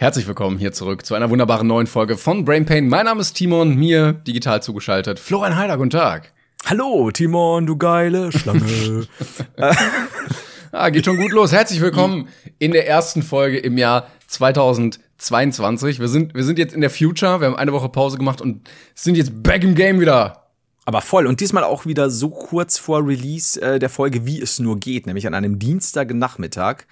[0.00, 2.88] Herzlich willkommen hier zurück zu einer wunderbaren neuen Folge von Brain Pain.
[2.88, 5.18] Mein Name ist Timon, mir digital zugeschaltet.
[5.18, 6.32] Florian Heider, guten Tag.
[6.66, 9.08] Hallo, Timon, du geile Schlange.
[10.70, 11.50] ah, geht schon gut los.
[11.50, 12.28] Herzlich willkommen
[12.60, 15.98] in der ersten Folge im Jahr 2022.
[15.98, 17.40] Wir sind, wir sind jetzt in der Future.
[17.40, 20.47] Wir haben eine Woche Pause gemacht und sind jetzt back im Game wieder.
[20.88, 21.26] Aber voll.
[21.26, 25.06] Und diesmal auch wieder so kurz vor Release äh, der Folge, wie es nur geht,
[25.06, 26.86] nämlich an einem Dienstagnachmittag.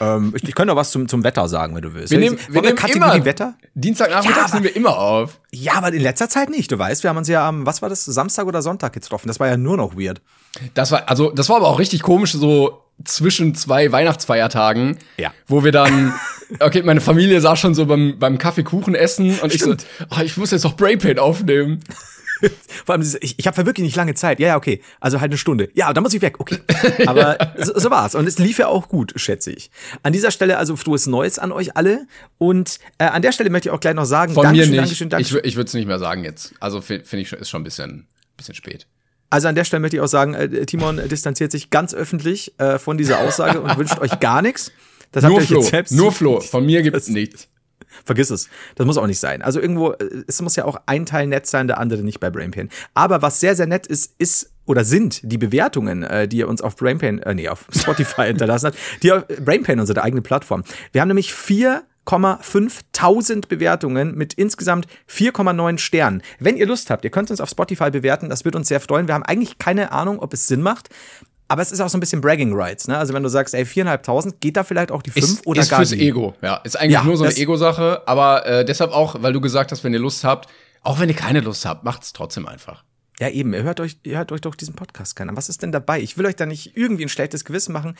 [0.00, 2.12] Ähm, ich, ich könnte noch was zum, zum Wetter sagen, wenn du willst.
[2.12, 3.52] Wir nehmen, wir nehmen immer Wetter?
[3.74, 5.38] Dienstagnachmittag ja, nehmen wir immer auf.
[5.50, 6.72] Ja, aber in letzter Zeit nicht.
[6.72, 9.28] Du weißt, wir haben uns ja am, was war das, Samstag oder Sonntag getroffen.
[9.28, 10.22] Das war ja nur noch weird.
[10.72, 14.96] Das war, also, das war aber auch richtig komisch, so zwischen zwei Weihnachtsfeiertagen.
[15.18, 15.30] Ja.
[15.46, 16.14] Wo wir dann,
[16.60, 19.82] okay, meine Familie saß schon so beim, beim Kaffeekuchen essen und Stimmt.
[19.82, 21.84] ich so, oh, ich muss jetzt noch Brainpain aufnehmen.
[22.84, 24.40] Vor allem, ich, ich habe wirklich nicht lange Zeit.
[24.40, 24.82] Ja, ja, okay.
[25.00, 25.70] Also halt eine Stunde.
[25.74, 26.40] Ja, dann muss ich weg.
[26.40, 26.58] Okay.
[27.06, 28.14] Aber so, so war's.
[28.14, 29.70] Und es lief ja auch gut, schätze ich.
[30.02, 32.06] An dieser Stelle also frohes Neues an euch alle.
[32.38, 34.90] Und äh, an der Stelle möchte ich auch gleich noch sagen, Von Dankeschön, mir nicht.
[34.90, 35.40] Dankeschön, Dankeschön.
[35.40, 36.54] Ich, ich würde es nicht mehr sagen jetzt.
[36.60, 38.86] Also finde ich, schon, ist schon ein bisschen, bisschen spät.
[39.30, 42.78] Also an der Stelle möchte ich auch sagen, äh, Timon distanziert sich ganz öffentlich äh,
[42.78, 44.72] von dieser Aussage und wünscht euch gar nichts.
[45.10, 46.40] Das nur Flo, nur Flo.
[46.40, 47.48] Von mir gibt es nichts.
[48.04, 48.48] Vergiss es.
[48.74, 49.42] Das muss auch nicht sein.
[49.42, 52.30] Also irgendwo, äh, es muss ja auch ein Teil nett sein, der andere nicht bei
[52.30, 52.68] Brainpain.
[52.94, 56.62] Aber was sehr, sehr nett ist, ist oder sind die Bewertungen, äh, die ihr uns
[56.62, 60.62] auf Brainpain, äh, nee, auf Spotify hinterlassen habt, die auf Brainpain, unsere eigene Plattform.
[60.92, 66.22] Wir haben nämlich 4,5000 Bewertungen mit insgesamt 4,9 Sternen.
[66.38, 69.08] Wenn ihr Lust habt, ihr könnt uns auf Spotify bewerten, das wird uns sehr freuen.
[69.08, 70.90] Wir haben eigentlich keine Ahnung, ob es Sinn macht.
[71.52, 72.96] Aber es ist auch so ein bisschen Bragging Rights, ne?
[72.96, 75.68] Also wenn du sagst, ey, viereinhalbtausend, geht da vielleicht auch die fünf ist, oder ist
[75.68, 76.56] gar fürs Ego, ja.
[76.64, 79.84] Ist eigentlich ja, nur so eine Ego-Sache, aber äh, deshalb auch, weil du gesagt hast,
[79.84, 80.48] wenn ihr Lust habt,
[80.80, 82.84] auch wenn ihr keine Lust habt, macht's trotzdem einfach.
[83.20, 85.36] Ja, eben, ihr hört euch, ihr hört euch doch diesen Podcast kennen.
[85.36, 86.00] Was ist denn dabei?
[86.00, 87.98] Ich will euch da nicht irgendwie ein schlechtes Gewissen machen.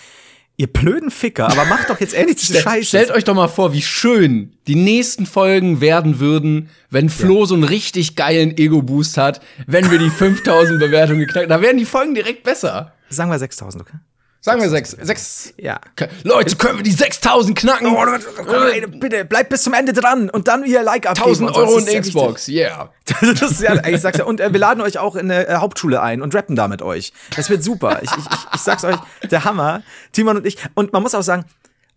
[0.56, 2.86] Ihr blöden Ficker, aber macht doch jetzt endlich diese Scheiße.
[2.86, 7.46] Stellt euch doch mal vor, wie schön die nächsten Folgen werden würden, wenn Flo ja.
[7.48, 11.84] so einen richtig geilen Ego-Boost hat, wenn wir die 5000 Bewertungen geknackt Da werden die
[11.84, 12.94] Folgen direkt besser.
[13.12, 13.98] Sagen wir 6000, okay?
[14.44, 14.90] Sagen wir sechs.
[14.90, 15.54] Sechs.
[15.56, 15.80] Ja.
[16.24, 17.86] Leute, können wir die 6000 knacken?
[17.86, 21.28] Oh, bitte, bleibt bis zum Ende dran und dann ihr Like abgeben.
[21.28, 22.90] 1000 Euro in Xbox, yeah.
[23.20, 24.24] das ist ja, ich sag's ja.
[24.24, 26.82] Und äh, wir laden euch auch in eine äh, Hauptschule ein und rappen da mit
[26.82, 27.12] euch.
[27.36, 28.00] Das wird super.
[28.02, 28.24] Ich, ich,
[28.54, 28.96] ich, sag's euch,
[29.30, 29.84] der Hammer.
[30.10, 30.56] Timon und ich.
[30.74, 31.44] Und man muss auch sagen,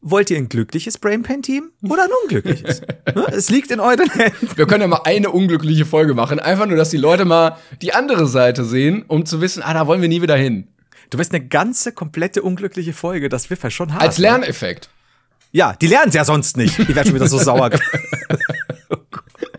[0.07, 2.81] Wollt ihr ein glückliches Brainpan-Team oder ein unglückliches?
[2.81, 3.25] Ne?
[3.31, 4.49] es liegt in euren Händen.
[4.55, 6.37] Wir können ja mal eine unglückliche Folge machen.
[6.37, 9.87] Einfach nur, dass die Leute mal die andere Seite sehen, um zu wissen, ah, da
[9.87, 10.67] wollen wir nie wieder hin.
[11.15, 13.29] Du wirst eine ganze, komplette unglückliche Folge.
[13.29, 14.01] Das wird ja schon hart.
[14.01, 14.23] Als ne?
[14.23, 14.89] Lerneffekt.
[15.53, 16.77] Ja, die lernen es ja sonst nicht.
[16.77, 17.69] Die werden schon wieder so sauer.
[18.89, 18.97] oh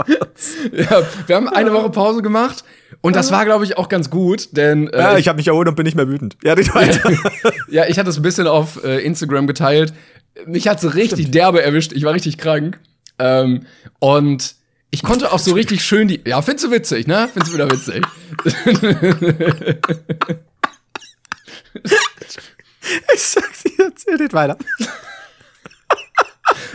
[0.76, 2.62] ja, wir haben eine Woche Pause gemacht
[3.00, 5.66] und das war, glaube ich, auch ganz gut, denn äh, ja, ich habe mich erholt
[5.66, 6.36] und bin nicht mehr wütend.
[6.44, 6.54] Ja,
[7.68, 9.94] ja, ich hatte es ein bisschen auf äh, Instagram geteilt.
[10.44, 11.36] Mich hat so richtig Stimmt.
[11.36, 11.94] derbe erwischt.
[11.94, 12.78] Ich war richtig krank
[13.18, 13.64] ähm,
[13.98, 14.56] und
[14.90, 16.20] ich konnte auch so richtig schön die.
[16.26, 17.30] Ja, findest du witzig, ne?
[17.32, 18.04] Findest du wieder witzig?
[23.14, 24.56] ich sag's dir, erzähl nicht weiter.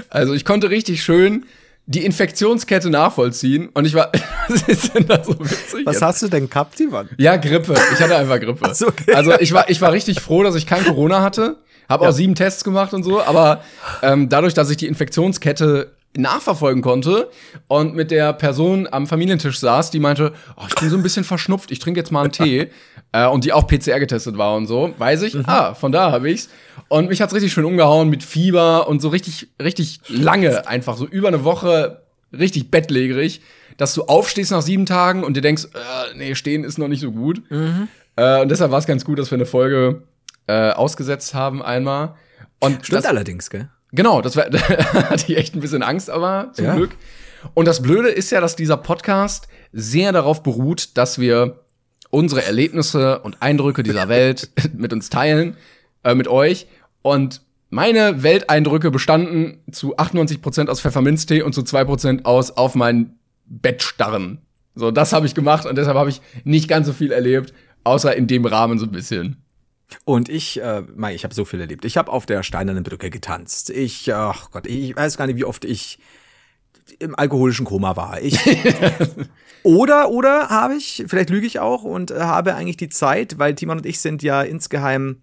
[0.09, 1.45] Also ich konnte richtig schön
[1.85, 4.11] die Infektionskette nachvollziehen und ich war,
[4.47, 5.85] was ist denn da so witzig?
[5.85, 6.01] Was jetzt?
[6.01, 7.09] hast du denn gehabt, Mann?
[7.17, 7.73] Ja, Grippe.
[7.93, 8.73] Ich hatte einfach Grippe.
[8.75, 9.13] So, okay.
[9.13, 11.57] Also ich war, ich war richtig froh, dass ich kein Corona hatte.
[11.89, 12.09] Habe ja.
[12.09, 13.63] auch sieben Tests gemacht und so, aber
[14.01, 17.29] ähm, dadurch, dass ich die Infektionskette nachverfolgen konnte
[17.67, 21.23] und mit der Person am Familientisch saß, die meinte, oh, ich bin so ein bisschen
[21.23, 22.69] verschnupft, ich trinke jetzt mal einen Tee
[23.11, 25.43] äh, und die auch PCR getestet war und so, weiß ich, mhm.
[25.47, 26.49] ah, von da habe ich's.
[26.87, 31.07] Und mich hat's richtig schön umgehauen mit Fieber und so richtig, richtig lange, einfach so
[31.07, 33.41] über eine Woche richtig bettlägerig,
[33.77, 37.01] dass du aufstehst nach sieben Tagen und dir denkst, äh, nee, stehen ist noch nicht
[37.01, 37.41] so gut.
[37.49, 37.87] Mhm.
[38.15, 40.03] Äh, und deshalb war es ganz gut, dass wir eine Folge
[40.47, 42.15] äh, ausgesetzt haben einmal.
[42.59, 43.69] Und Stimmt das, allerdings, gell?
[43.91, 46.75] Genau, das war, da hatte ich echt ein bisschen Angst, aber zum ja.
[46.75, 46.91] Glück.
[47.53, 51.61] Und das Blöde ist ja, dass dieser Podcast sehr darauf beruht, dass wir
[52.11, 55.57] unsere Erlebnisse und Eindrücke dieser Welt mit uns teilen,
[56.03, 56.67] äh, mit euch.
[57.01, 57.41] Und
[57.71, 63.15] meine Welteindrücke bestanden zu 98% aus Pfefferminztee und zu 2% aus auf mein
[63.45, 64.39] Bett starren.
[64.75, 67.53] So, das habe ich gemacht und deshalb habe ich nicht ganz so viel erlebt,
[67.83, 69.37] außer in dem Rahmen so ein bisschen.
[70.05, 71.83] Und ich, äh, mein, ich habe so viel erlebt.
[71.83, 73.69] Ich habe auf der Steinernen Brücke getanzt.
[73.69, 75.99] Ich, ach Gott, ich weiß gar nicht, wie oft ich
[76.99, 78.21] im alkoholischen Koma war.
[78.21, 78.39] Ich
[79.63, 83.55] oder oder habe ich, vielleicht lüge ich auch und äh, habe eigentlich die Zeit, weil
[83.55, 85.21] Timon und ich sind ja insgeheim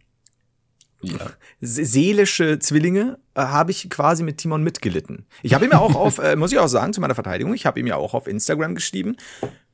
[1.02, 1.18] ja.
[1.60, 5.26] seelische Zwillinge, äh, habe ich quasi mit Timon mitgelitten.
[5.42, 7.66] Ich habe ihm ja auch auf, äh, muss ich auch sagen, zu meiner Verteidigung, ich
[7.66, 9.16] habe ihm ja auch auf Instagram geschrieben.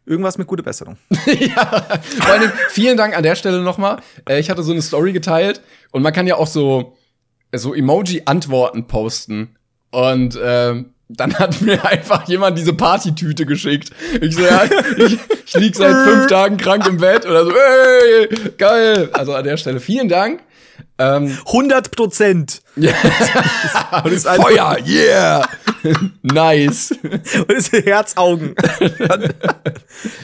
[0.06, 0.98] Irgendwas mit gute Besserung.
[1.26, 1.64] ja,
[2.20, 4.00] vor allem vielen Dank an der Stelle nochmal.
[4.28, 5.62] Äh, ich hatte so eine Story geteilt
[5.92, 6.96] und man kann ja auch so,
[7.54, 9.56] so Emoji-Antworten posten.
[9.90, 13.90] Und äh, dann hat mir einfach jemand diese Partytüte geschickt.
[14.20, 14.64] Ich so, ja,
[14.96, 19.08] ich, ich lieg seit fünf Tagen krank im Bett oder so, hey, geil.
[19.12, 20.40] Also an der Stelle vielen Dank.
[20.98, 22.62] Ähm, 100 Prozent.
[22.76, 22.92] Ja.
[24.36, 25.48] Feuer, yeah.
[26.22, 26.94] nice.
[27.48, 28.54] Und sind Herzaugen.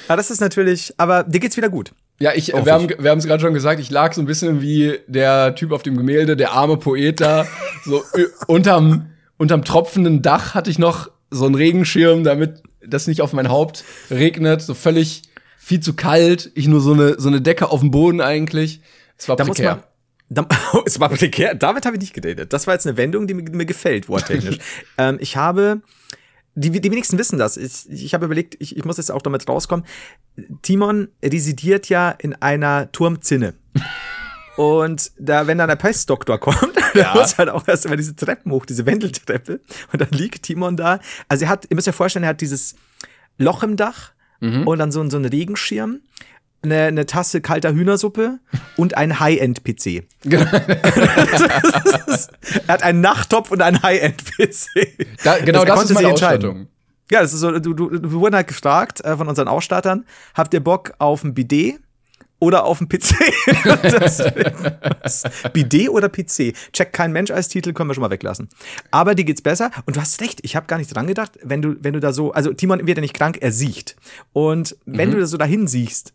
[0.09, 1.93] ja, das ist natürlich, aber dir geht's wieder gut.
[2.21, 4.61] Ja, ich, wir haben, wir haben es gerade schon gesagt, ich lag so ein bisschen
[4.61, 7.47] wie der Typ auf dem Gemälde, der arme Poet da,
[7.85, 8.05] so
[8.47, 9.06] unterm,
[9.41, 13.85] unterm tropfenden Dach hatte ich noch so einen Regenschirm, damit das nicht auf mein Haupt
[14.11, 15.23] regnet, so völlig
[15.57, 18.83] viel zu kalt, ich nur so eine, so eine Decke auf dem Boden eigentlich.
[19.17, 19.83] Es war da prekär.
[20.29, 20.47] Da,
[20.85, 21.55] es war prekär.
[21.55, 22.53] Damit habe ich nicht gedatet.
[22.53, 24.59] Das war jetzt eine Wendung, die mir, mir gefällt, worttechnisch.
[24.99, 25.81] ähm, ich habe,
[26.55, 27.57] die, die wenigsten wissen das.
[27.57, 29.87] Ich, ich habe überlegt, ich, ich muss jetzt auch damit rauskommen.
[30.61, 33.55] Timon residiert ja in einer Turmzinne.
[34.61, 37.05] Und da, wenn dann der Pestdoktor kommt, ja.
[37.05, 39.62] dann muss halt auch erst immer diese Treppen hoch, diese Wendeltreppe.
[39.91, 41.01] Und dann liegt Timon da.
[41.29, 42.75] Also er hat, ihr müsst euch vorstellen, er hat dieses
[43.39, 44.67] Loch im Dach mhm.
[44.67, 46.01] und dann so, so einen Regenschirm
[46.62, 48.39] eine, eine Tasse kalter Hühnersuppe
[48.77, 50.05] und ein High-End-PC.
[50.25, 50.45] Genau.
[52.67, 55.23] er hat einen Nachttopf und einen High-End-PC.
[55.25, 56.67] Da, genau das, das ist meine Ausstattung.
[57.11, 60.05] Ja, das ist so, du, du, wir wurden halt gefragt äh, von unseren Ausstattern,
[60.35, 61.81] habt ihr Bock auf ein Bidet
[62.41, 63.15] oder auf ein PC?
[65.53, 66.55] Bidet oder PC?
[66.73, 68.49] Check kein Mensch als Titel, können wir schon mal weglassen.
[68.91, 71.63] Aber dir geht's besser und du hast recht, ich habe gar nicht dran gedacht, wenn
[71.63, 73.97] du, wenn du da so, also Timon wird ja nicht krank, er sieht.
[74.33, 75.15] Und wenn mhm.
[75.15, 76.15] du da so dahin siehst,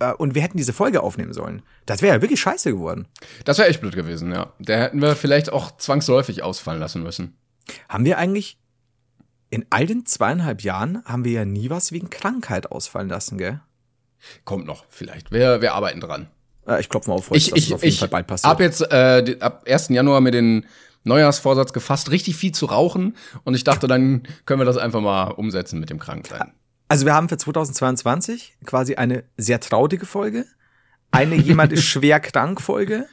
[0.00, 1.62] äh, und wir hätten diese Folge aufnehmen sollen.
[1.86, 3.06] Das wäre ja wirklich scheiße geworden.
[3.44, 4.52] Das wäre echt blöd gewesen, ja.
[4.58, 7.36] Der hätten wir vielleicht auch zwangsläufig ausfallen lassen müssen.
[7.88, 8.58] Haben wir eigentlich
[9.50, 13.60] in all den zweieinhalb Jahren haben wir ja nie was wegen Krankheit ausfallen lassen, gell?
[14.44, 15.32] Kommt noch, vielleicht.
[15.32, 16.28] Wir, wir arbeiten dran.
[16.66, 18.50] Äh, ich klopfe mal auf, ich, dass ich, das auf jeden ich Fall bald passiert.
[18.50, 19.88] Ab jetzt, äh, ab 1.
[19.88, 20.66] Januar mit den
[21.04, 23.16] Neujahrsvorsatz gefasst, richtig viel zu rauchen.
[23.44, 26.52] Und ich dachte, dann können wir das einfach mal umsetzen mit dem Kranksein.
[26.88, 30.44] Also wir haben für 2022 quasi eine sehr traurige Folge,
[31.10, 33.06] eine jemand ist schwer krank Folge.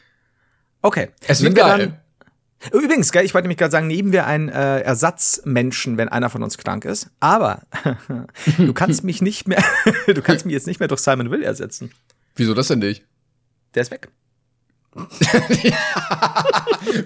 [0.81, 1.09] Okay.
[1.27, 1.79] Es wird geil.
[1.79, 1.99] Dann,
[2.71, 6.43] übrigens, gell, ich wollte nämlich gerade sagen, nehmen wir einen äh, Ersatzmenschen, wenn einer von
[6.43, 7.09] uns krank ist.
[7.19, 7.61] Aber
[8.57, 9.63] du kannst mich nicht mehr,
[10.07, 11.91] du kannst mich jetzt nicht mehr durch Simon Will ersetzen.
[12.35, 13.05] Wieso das denn nicht?
[13.75, 14.09] Der ist weg.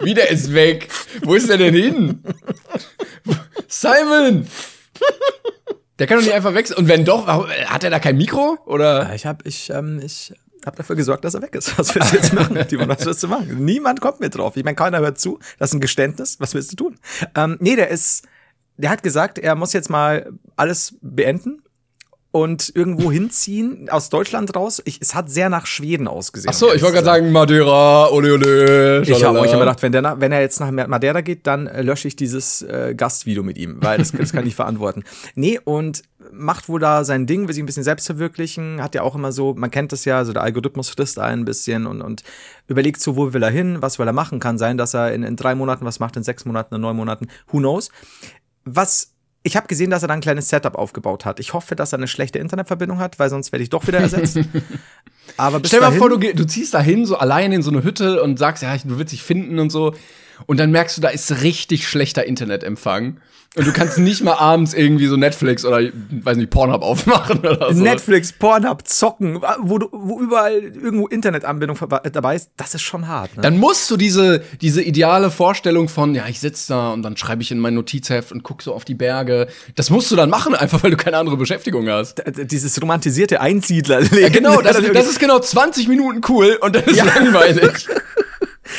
[0.02, 0.88] Wie der ist weg?
[1.24, 2.24] Wo ist der denn hin?
[3.68, 4.48] Simon!
[6.00, 6.78] Der kann doch nicht einfach wechseln.
[6.78, 8.58] Und wenn doch, hat er da kein Mikro?
[8.66, 9.14] Oder?
[9.14, 10.34] Ich habe ich, ähm, ich
[10.66, 11.78] hab dafür gesorgt, dass er weg ist.
[11.78, 12.90] Was willst du jetzt machen, Timon?
[12.90, 13.64] Was willst du machen?
[13.64, 14.58] Niemand kommt mir drauf.
[14.58, 15.40] Ich meine, keiner hört zu.
[15.60, 16.40] Das ist ein Geständnis.
[16.40, 16.98] Was willst du tun?
[17.36, 18.28] Ähm, nee, der ist,
[18.78, 21.62] der hat gesagt, er muss jetzt mal alles beenden
[22.32, 24.82] und irgendwo hinziehen aus Deutschland raus.
[24.86, 26.50] Ich, es hat sehr nach Schweden ausgesehen.
[26.50, 29.02] Ach so, ich wollte gerade sagen Madeira, ole ole.
[29.02, 32.08] Ich habe hab gedacht, wenn, der, wenn er jetzt nach Madeira geht, dann äh, lösche
[32.08, 35.04] ich dieses äh, Gastvideo mit ihm, weil das, das kann ich verantworten.
[35.36, 39.04] Nee, und macht wohl da sein Ding, will sich ein bisschen selbst verwirklichen, hat ja
[39.04, 42.24] auch immer so, man kennt das ja, so der Algorithmus frisst ein bisschen und, und
[42.68, 45.24] überlegt so, wo will er hin, was will er machen, kann sein, dass er in,
[45.24, 47.90] in drei Monaten was macht, in sechs Monaten, in neun Monaten, who knows.
[48.66, 49.12] Was
[49.44, 51.40] ich habe gesehen, dass er da ein kleines Setup aufgebaut hat.
[51.40, 54.40] Ich hoffe, dass er eine schlechte Internetverbindung hat, weil sonst werde ich doch wieder ersetzt.
[55.38, 57.84] Aber Stell dir mal vor, du, du ziehst da hin, so allein in so eine
[57.84, 59.96] Hütte und sagst, ja, du willst dich finden und so.
[60.46, 63.18] Und dann merkst du, da ist richtig schlechter Internetempfang.
[63.58, 67.74] Und du kannst nicht mal abends irgendwie so Netflix oder, weiß nicht, Pornhub aufmachen oder
[67.74, 67.84] so.
[67.84, 71.78] Netflix, Pornhub, zocken, wo, du, wo überall irgendwo Internetanbindung
[72.14, 73.36] dabei ist, das ist schon hart.
[73.36, 73.42] Ne?
[73.42, 77.42] Dann musst du diese, diese ideale Vorstellung von, ja, ich sitze da und dann schreibe
[77.42, 79.48] ich in mein Notizheft und guck so auf die Berge.
[79.76, 82.20] Das musst du dann machen, einfach weil du keine andere Beschäftigung hast.
[82.20, 84.02] D dieses romantisierte Einsiedler.
[84.14, 87.04] Ja, genau, das, das, ist genau 20 Minuten cool und dann ist ja.
[87.04, 87.86] langweilig.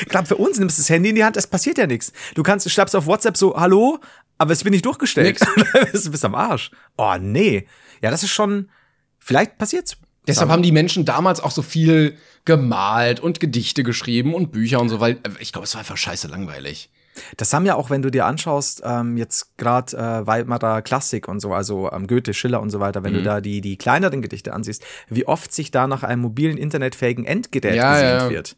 [0.08, 2.12] Klar, für uns nimmst du das Handy in die Hand, es passiert ja nichts.
[2.34, 3.98] Du kannst, du schreibst auf WhatsApp so, hallo,
[4.38, 5.40] aber es wird nicht durchgestellt.
[5.92, 6.70] du bist am Arsch.
[6.96, 7.66] Oh, nee.
[8.00, 8.70] Ja, das ist schon,
[9.18, 9.96] vielleicht passiert's.
[10.26, 14.88] Deshalb haben die Menschen damals auch so viel gemalt und Gedichte geschrieben und Bücher und
[14.88, 16.90] so, weil äh, ich glaube, es war einfach scheiße langweilig.
[17.36, 21.40] Das haben ja auch, wenn du dir anschaust, ähm, jetzt gerade äh, Weimarer Klassik und
[21.40, 23.18] so, also ähm, Goethe, Schiller und so weiter, wenn mhm.
[23.18, 27.24] du da die, die kleineren Gedichte ansiehst, wie oft sich da nach einem mobilen, internetfähigen
[27.24, 28.30] Endgerät ja, gesehnt ja.
[28.30, 28.56] wird.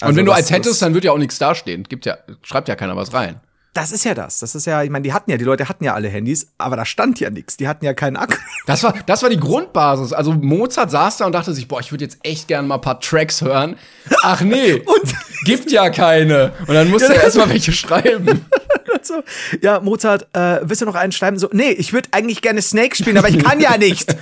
[0.00, 1.84] Also und wenn du eins hättest, dann wird ja auch nichts dastehen.
[1.84, 3.40] Gibt ja, schreibt ja keiner was rein.
[3.74, 4.38] Das ist ja das.
[4.38, 6.76] Das ist ja, ich meine, die hatten ja, die Leute hatten ja alle Handys, aber
[6.76, 7.56] da stand ja nichts.
[7.56, 8.36] Die hatten ja keinen Akku.
[8.66, 10.12] Das war, das war die Grundbasis.
[10.12, 12.80] Also Mozart saß da und dachte sich, boah, ich würde jetzt echt gerne mal ein
[12.80, 13.76] paar Tracks hören.
[14.22, 15.14] Ach nee, und
[15.44, 16.52] gibt ja keine.
[16.68, 18.46] Und dann musste ja, er erstmal welche schreiben.
[19.02, 19.22] so,
[19.60, 21.38] ja, Mozart, äh, willst du noch einen schreiben?
[21.38, 24.14] So, nee, ich würde eigentlich gerne Snake spielen, aber ich kann ja nicht.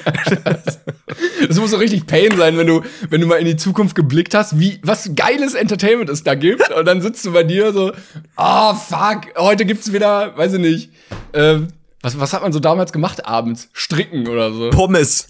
[1.48, 4.34] das muss so richtig Pain sein, wenn du, wenn du mal in die Zukunft geblickt
[4.34, 6.70] hast, wie, was geiles Entertainment es da gibt.
[6.70, 7.92] Und dann sitzt du bei dir so,
[8.36, 10.90] oh fuck, heute gibt's wieder, weiß ich nicht,
[11.32, 11.60] äh,
[12.02, 13.68] was, was hat man so damals gemacht abends?
[13.72, 14.70] Stricken oder so.
[14.70, 15.26] Pommes.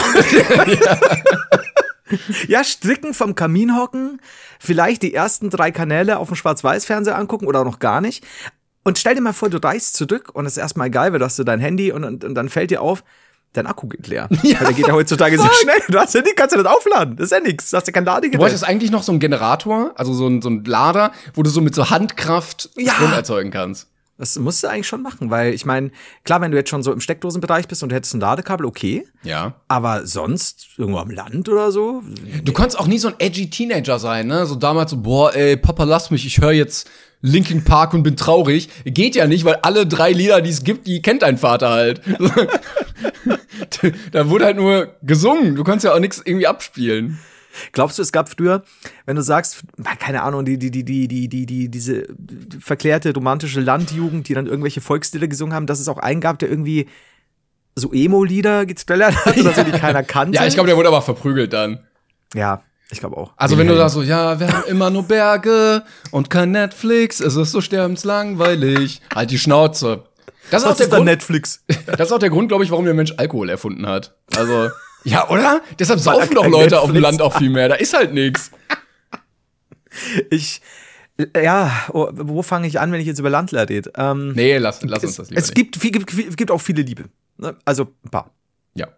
[0.66, 0.98] ja.
[2.48, 4.20] ja, stricken vom Kamin hocken,
[4.58, 8.24] vielleicht die ersten drei Kanäle auf dem Schwarz-Weiß-Fernseher angucken oder auch noch gar nicht.
[8.84, 11.24] Und stell dir mal vor, du reist zurück und es ist erstmal geil, weil du
[11.24, 13.04] hast du dein Handy und, und, und dann fällt dir auf,
[13.52, 14.28] dein Akku geht leer.
[14.42, 15.80] Ja, weil der geht ja heutzutage sehr schnell.
[15.88, 17.16] Du hast ja nicht, kannst du das aufladen.
[17.16, 17.70] Das ist ja nichts.
[17.70, 18.34] Du hast ja kein Ladegerät.
[18.34, 21.50] Du wolltest eigentlich noch so einen Generator, also so ein, so ein Lader, wo du
[21.50, 22.94] so mit so Handkraft ja.
[22.94, 23.88] Strom erzeugen kannst.
[24.22, 25.90] Das musst du eigentlich schon machen, weil ich meine,
[26.22, 29.04] klar, wenn du jetzt schon so im Steckdosenbereich bist und du hättest ein Ladekabel, okay.
[29.24, 29.54] Ja.
[29.66, 32.04] Aber sonst irgendwo am Land oder so.
[32.44, 34.46] Du kannst auch nie so ein edgy Teenager sein, ne?
[34.46, 36.88] So damals so, boah, ey, Papa, lass mich, ich höre jetzt
[37.20, 38.68] Linkin Park und bin traurig.
[38.84, 42.00] Geht ja nicht, weil alle drei Lieder, die es gibt, die kennt dein Vater halt.
[44.12, 45.56] da wurde halt nur gesungen.
[45.56, 47.18] Du kannst ja auch nichts irgendwie abspielen.
[47.72, 48.62] Glaubst du, es gab früher,
[49.06, 49.62] wenn du sagst,
[49.98, 52.06] keine Ahnung, die, die, die, die, die, die, die diese
[52.60, 56.48] verklärte romantische Landjugend, die dann irgendwelche Volkslieder gesungen haben, dass es auch einen gab, der
[56.48, 56.88] irgendwie
[57.74, 60.36] so Emo-Lieder geträllert hat oder so, die keiner kannte?
[60.36, 61.80] Ja, ich glaube, der wurde aber verprügelt dann.
[62.34, 63.32] Ja, ich glaube auch.
[63.36, 67.36] Also, wenn du sagst so, ja, wir haben immer nur Berge und kein Netflix, es
[67.36, 69.00] ist so sterbenslangweilig.
[69.14, 70.04] Halt die Schnauze.
[70.50, 71.64] Das, das ist, auch der Grund, Netflix.
[71.86, 74.14] Das ist auch der Grund, glaube ich, warum der Mensch Alkohol erfunden hat.
[74.36, 74.70] Also
[75.04, 75.62] ja, oder?
[75.78, 76.82] Deshalb saufen doch Leute Netflix.
[76.82, 77.68] auf dem Land auch viel mehr.
[77.68, 78.50] Da ist halt nichts.
[80.30, 80.62] Ich,
[81.36, 83.92] ja, oh, wo fange ich an, wenn ich jetzt über Landler rede?
[83.94, 85.38] Ähm, nee, lass, lass uns das lieber.
[85.38, 85.54] Es nicht.
[85.54, 87.04] gibt, viel, gibt, gibt auch viele Liebe.
[87.36, 87.54] Ne?
[87.66, 88.30] Also ein paar.
[88.74, 88.88] Ja.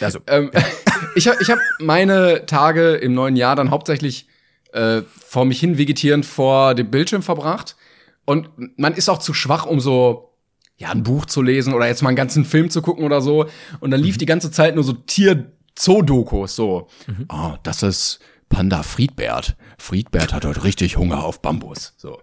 [0.00, 0.20] Also.
[0.26, 0.50] Ähm,
[1.14, 4.26] ich habe ich hab meine Tage im neuen Jahr dann hauptsächlich
[4.72, 7.76] äh, vor mich hin vegetierend vor dem Bildschirm verbracht.
[8.24, 8.48] Und
[8.78, 10.27] man ist auch zu schwach, um so
[10.78, 13.46] ja, ein Buch zu lesen oder jetzt mal einen ganzen Film zu gucken oder so.
[13.80, 14.20] Und dann lief mhm.
[14.20, 16.88] die ganze Zeit nur so Tier-Zoo-Dokus, so.
[17.06, 17.26] Mhm.
[17.28, 19.56] Oh, das ist Panda Friedbert.
[19.76, 21.94] Friedbert hat heute richtig Hunger auf Bambus.
[21.96, 22.22] So.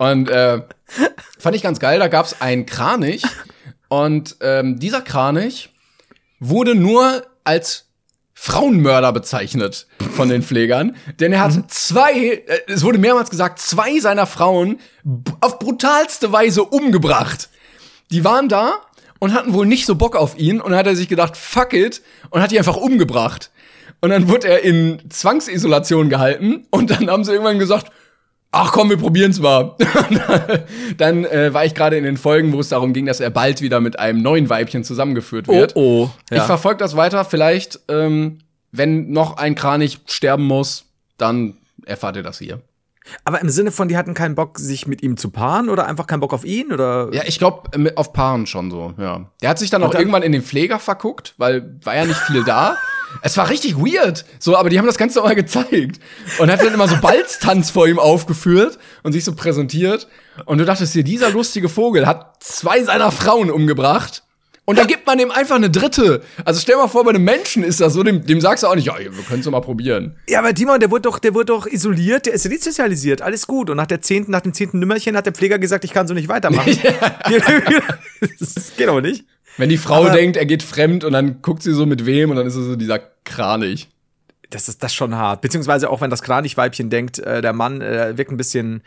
[0.00, 0.62] Und äh,
[1.38, 3.22] fand ich ganz geil, da gab's einen Kranich.
[3.88, 5.70] Und ähm, dieser Kranich
[6.40, 7.88] wurde nur als
[8.34, 11.68] Frauenmörder bezeichnet von den Pflegern, denn er hat mhm.
[11.68, 14.80] zwei, äh, es wurde mehrmals gesagt, zwei seiner Frauen
[15.40, 17.50] auf brutalste Weise umgebracht
[18.12, 18.74] die waren da
[19.18, 21.72] und hatten wohl nicht so Bock auf ihn und dann hat er sich gedacht, fuck
[21.72, 23.50] it, und hat die einfach umgebracht.
[24.00, 27.90] Und dann wurde er in Zwangsisolation gehalten und dann haben sie irgendwann gesagt,
[28.50, 29.76] ach komm, wir probieren's mal.
[30.98, 33.62] dann äh, war ich gerade in den Folgen, wo es darum ging, dass er bald
[33.62, 35.74] wieder mit einem neuen Weibchen zusammengeführt wird.
[35.74, 36.10] Oh, oh.
[36.30, 36.38] Ja.
[36.38, 37.24] Ich verfolge das weiter.
[37.24, 38.38] Vielleicht, ähm,
[38.72, 40.84] wenn noch ein Kranich sterben muss,
[41.16, 41.54] dann
[41.86, 42.60] erfahrt ihr das hier.
[43.24, 46.06] Aber im Sinne von, die hatten keinen Bock, sich mit ihm zu paaren oder einfach
[46.06, 47.08] keinen Bock auf ihn oder?
[47.12, 48.94] Ja, ich glaube auf Paaren schon so.
[48.98, 49.30] Ja.
[49.40, 52.44] Der hat sich dann auch irgendwann in den Pfleger verguckt, weil war ja nicht viel
[52.44, 52.76] da.
[53.20, 54.24] Es war richtig weird.
[54.38, 56.00] So, aber die haben das Ganze mal gezeigt.
[56.38, 60.08] Und hat dann immer so Balztanz vor ihm aufgeführt und sich so präsentiert.
[60.46, 64.22] Und du dachtest dir, dieser lustige Vogel hat zwei seiner Frauen umgebracht
[64.64, 66.22] und dann gibt man dem einfach eine dritte.
[66.44, 68.76] Also stell mal vor, bei einem Menschen ist das so, dem, dem sagst du auch
[68.76, 70.16] nicht, ja, wir können es mal probieren.
[70.28, 73.70] Ja, aber Timon, der wurde doch, der wurde doch isoliert, der ist resozialisiert, alles gut.
[73.70, 76.14] Und nach der zehnten, nach dem zehnten Nummerchen hat der Pfleger gesagt, ich kann so
[76.14, 76.78] nicht weitermachen.
[78.38, 79.24] das geht aber nicht.
[79.56, 82.30] Wenn die Frau aber denkt, er geht fremd und dann guckt sie so mit wem
[82.30, 83.88] und dann ist es so dieser Kranich
[84.54, 85.40] das ist das schon hart.
[85.40, 88.82] Beziehungsweise auch wenn das Kranichweibchen denkt, äh, der Mann äh, wirkt ein bisschen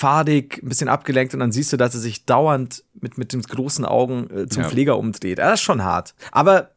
[0.00, 3.42] fadig, ein bisschen abgelenkt und dann siehst du, dass er sich dauernd mit, mit den
[3.42, 4.68] großen Augen äh, zum ja.
[4.70, 5.38] Pfleger umdreht.
[5.38, 6.14] Ja, das ist schon hart.
[6.32, 6.70] Aber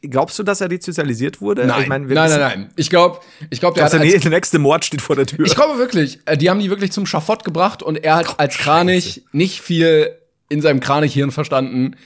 [0.00, 1.66] glaubst du, dass er desozialisiert wurde?
[1.66, 2.70] Nein, ich mein, nein, nein, nein.
[2.76, 3.20] Ich glaube,
[3.50, 5.44] ich glaube, der, der, der nächste Mord steht vor der Tür.
[5.44, 8.40] Ich glaube wirklich, äh, die haben die wirklich zum Schafott gebracht und er hat Gott,
[8.40, 9.26] als Kranich Scheiße.
[9.32, 10.16] nicht viel
[10.48, 11.96] in seinem Kranichhirn verstanden.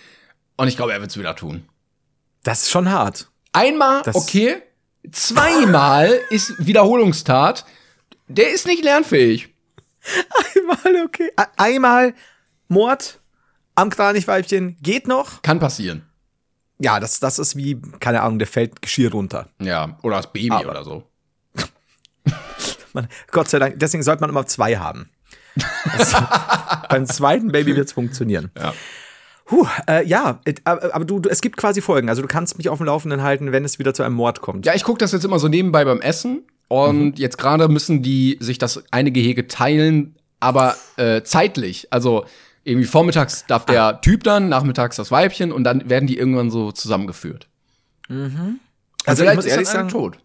[0.56, 1.68] Und ich glaube, er wird es wieder tun.
[2.42, 3.28] Das ist schon hart.
[3.52, 4.56] Einmal, das okay,
[5.12, 7.64] Zweimal ist Wiederholungstat.
[8.26, 9.53] Der ist nicht lernfähig.
[10.56, 11.30] Einmal, okay.
[11.56, 12.14] Einmal
[12.68, 13.20] Mord
[13.74, 15.42] am Kranichweibchen geht noch.
[15.42, 16.02] Kann passieren.
[16.78, 19.48] Ja, das, das ist wie, keine Ahnung, der fällt Geschirr runter.
[19.60, 20.70] Ja, oder das Baby Aber.
[20.70, 21.04] oder so.
[22.92, 25.08] man, Gott sei Dank, deswegen sollte man immer zwei haben.
[25.96, 26.14] Das,
[26.88, 28.50] beim zweiten Baby wird es funktionieren.
[28.58, 28.74] Ja.
[29.46, 32.08] Puh, äh, ja, aber du, du, es gibt quasi Folgen.
[32.08, 34.64] Also du kannst mich auf dem Laufenden halten, wenn es wieder zu einem Mord kommt.
[34.64, 36.44] Ja, ich gucke das jetzt immer so nebenbei beim Essen.
[36.74, 37.12] Und mhm.
[37.14, 41.86] jetzt gerade müssen die sich das eine Gehege teilen, aber äh, zeitlich.
[41.92, 42.24] Also
[42.64, 43.92] irgendwie vormittags darf der ah.
[43.92, 47.46] Typ dann, nachmittags das Weibchen und dann werden die irgendwann so zusammengeführt.
[48.08, 48.58] Mhm.
[49.06, 50.18] Also, also ich muss ehrlich sagen, tot.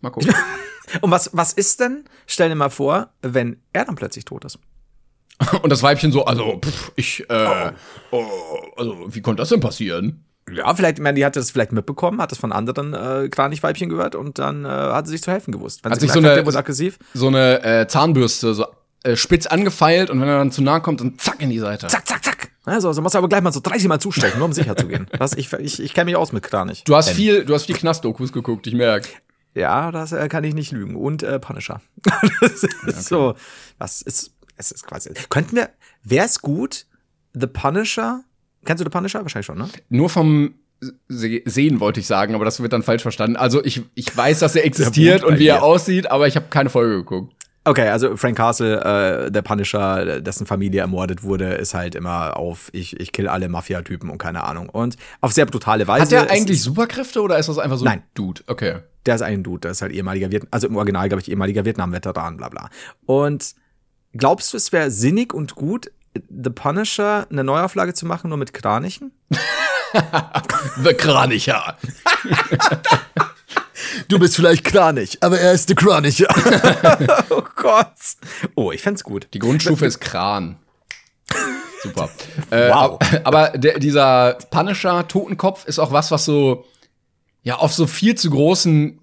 [0.00, 0.32] Mal gucken.
[1.00, 4.60] und was, was ist denn, stell dir mal vor, wenn er dann plötzlich tot ist?
[5.60, 7.72] Und das Weibchen so, also, pff, ich, äh,
[8.12, 8.24] oh.
[8.76, 10.24] also, wie konnte das denn passieren?
[10.52, 13.88] Ja, vielleicht, ich meine, die hat das vielleicht mitbekommen, hat das von anderen äh, Kranichweibchen
[13.88, 15.84] gehört und dann äh, hat sie sich zu helfen gewusst.
[15.84, 16.98] Wenn hat sich so eine, aggressiv.
[17.14, 18.66] so eine äh, Zahnbürste so
[19.02, 21.86] äh, spitz angefeilt und wenn er dann zu nahe kommt, dann zack in die Seite.
[21.86, 22.50] Zack, zack, zack.
[22.64, 24.86] Also, also musst du aber gleich mal so 30 Mal zustecken, nur um sicher zu
[24.86, 25.06] gehen.
[25.16, 26.84] Was, ich ich, ich kenne mich aus mit Kranich.
[26.84, 29.08] Du hast viel, du hast viel Knastdokus geguckt, ich merke.
[29.54, 30.94] Ja, das äh, kann ich nicht lügen.
[30.96, 31.80] Und äh, Punisher.
[32.40, 33.00] das ist okay.
[33.00, 33.34] so,
[33.78, 35.12] was ist, es ist quasi.
[35.28, 35.70] Könnten wir,
[36.04, 36.86] wäre es gut,
[37.32, 38.22] The Punisher
[38.64, 39.22] Kennst du The Punisher?
[39.22, 39.68] Wahrscheinlich schon, ne?
[39.88, 40.54] Nur vom
[41.08, 43.36] Sehen wollte ich sagen, aber das wird dann falsch verstanden.
[43.36, 46.70] Also ich, ich weiß, dass er existiert und wie er aussieht, aber ich habe keine
[46.70, 47.34] Folge geguckt.
[47.64, 48.80] Okay, also Frank Castle,
[49.26, 53.50] äh, der Punisher, dessen Familie ermordet wurde, ist halt immer auf, ich, ich kill alle
[53.50, 54.70] Mafia-Typen und keine Ahnung.
[54.70, 56.02] Und auf sehr brutale Weise.
[56.02, 58.02] Hat der eigentlich Superkräfte oder ist das einfach so Nein.
[58.14, 58.42] Dude?
[58.46, 58.78] Okay.
[59.04, 61.66] Der ist ein Dude, der ist halt ehemaliger Vietnam, also im Original, glaube ich, ehemaliger
[61.66, 62.70] Vietnam-Veteran, bla bla.
[63.04, 63.54] Und
[64.14, 68.52] glaubst du, es wäre sinnig und gut, The Punisher eine Neuauflage zu machen, nur mit
[68.52, 69.12] Kranichen?
[70.82, 71.76] The Kranicher.
[74.08, 76.28] du bist vielleicht Kranich, aber er ist der Kranicher.
[77.30, 77.94] oh Gott.
[78.54, 79.28] Oh, ich fänd's gut.
[79.34, 80.56] Die Grundstufe ist Kran.
[81.82, 82.10] Super.
[82.50, 82.98] Äh, wow.
[83.24, 86.66] aber der, dieser Punisher Totenkopf ist auch was, was so
[87.42, 89.00] ja auf so viel zu großen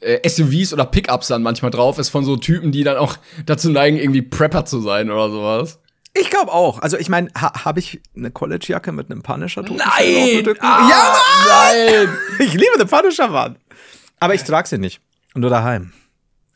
[0.00, 3.70] äh, SUVs oder Pickups dann manchmal drauf ist von so Typen, die dann auch dazu
[3.70, 5.78] neigen, irgendwie Prepper zu sein oder sowas.
[6.14, 6.80] Ich glaube auch.
[6.80, 9.62] Also ich meine, ha, habe ich eine College-Jacke mit einem Punisher?
[9.62, 10.56] Nein!
[10.60, 11.16] Ah, ja,
[11.48, 12.08] nein!
[12.38, 13.56] Ich liebe den Punisher, Mann.
[14.20, 15.00] Aber ich trage sie nicht.
[15.34, 15.92] Nur daheim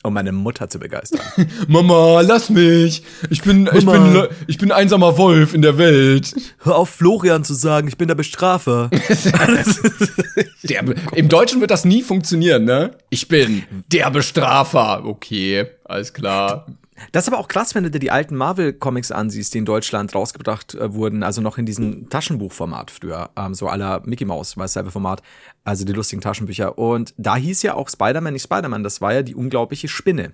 [0.03, 1.21] um meine Mutter zu begeistern.
[1.67, 3.03] Mama, lass mich.
[3.29, 6.33] Ich bin, ich bin, ich bin einsamer Wolf in der Welt.
[6.59, 8.89] Hör auf, Florian zu sagen, ich bin der Bestrafer.
[10.63, 10.83] der,
[11.15, 12.91] Im Deutschen wird das nie funktionieren, ne?
[13.09, 15.03] Ich bin der Bestrafer.
[15.05, 16.67] Okay, alles klar.
[17.11, 20.13] Das ist aber auch krass, wenn du dir die alten Marvel-Comics ansiehst, die in Deutschland
[20.13, 24.67] rausgebracht äh, wurden, also noch in diesem Taschenbuchformat früher, ähm, so aller Mickey Mouse, war
[24.67, 25.21] selbe Format,
[25.63, 26.77] also die lustigen Taschenbücher.
[26.77, 30.33] Und da hieß ja auch Spider-Man nicht Spider-Man, das war ja die unglaubliche Spinne.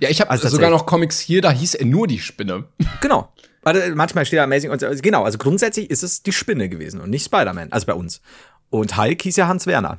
[0.00, 2.64] Ja, ich habe also sogar noch Comics hier, da hieß er nur die Spinne.
[3.00, 3.28] Genau.
[3.62, 7.08] Also manchmal steht da Amazing und genau, also grundsätzlich ist es die Spinne gewesen und
[7.08, 8.20] nicht Spider-Man, also bei uns.
[8.68, 9.98] Und Hulk hieß ja Hans Werner.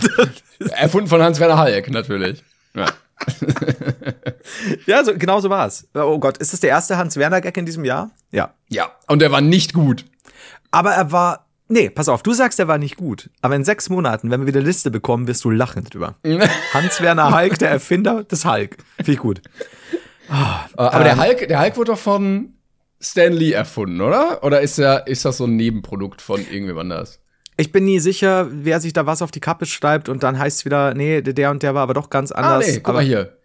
[0.70, 2.42] Erfunden von Hans Werner Hulk, natürlich.
[2.74, 2.86] Ja
[4.86, 5.88] ja, so, genau so war es.
[5.94, 8.10] Oh Gott, ist das der erste Hans-Werner-Gag in diesem Jahr?
[8.30, 8.54] Ja.
[8.68, 10.04] Ja, und er war nicht gut.
[10.70, 11.46] Aber er war.
[11.70, 13.28] Nee, pass auf, du sagst, er war nicht gut.
[13.42, 16.16] Aber in sechs Monaten, wenn wir wieder Liste bekommen, wirst du lachen drüber.
[16.72, 18.78] Hans-Werner Hulk, der Erfinder des Hulk.
[18.96, 19.42] Finde ich gut.
[20.30, 20.34] Oh,
[20.76, 22.54] aber ähm, der Hulk, der Hulk wurde doch von
[23.00, 24.42] Stan Lee erfunden, oder?
[24.42, 27.20] Oder ist, er, ist das so ein Nebenprodukt von irgendjemand anders?
[27.60, 30.58] Ich bin nie sicher, wer sich da was auf die Kappe schreibt und dann heißt
[30.58, 32.68] es wieder, nee, der und der war aber doch ganz ah, anders.
[32.68, 33.36] Ah, nee, guck aber mal hier.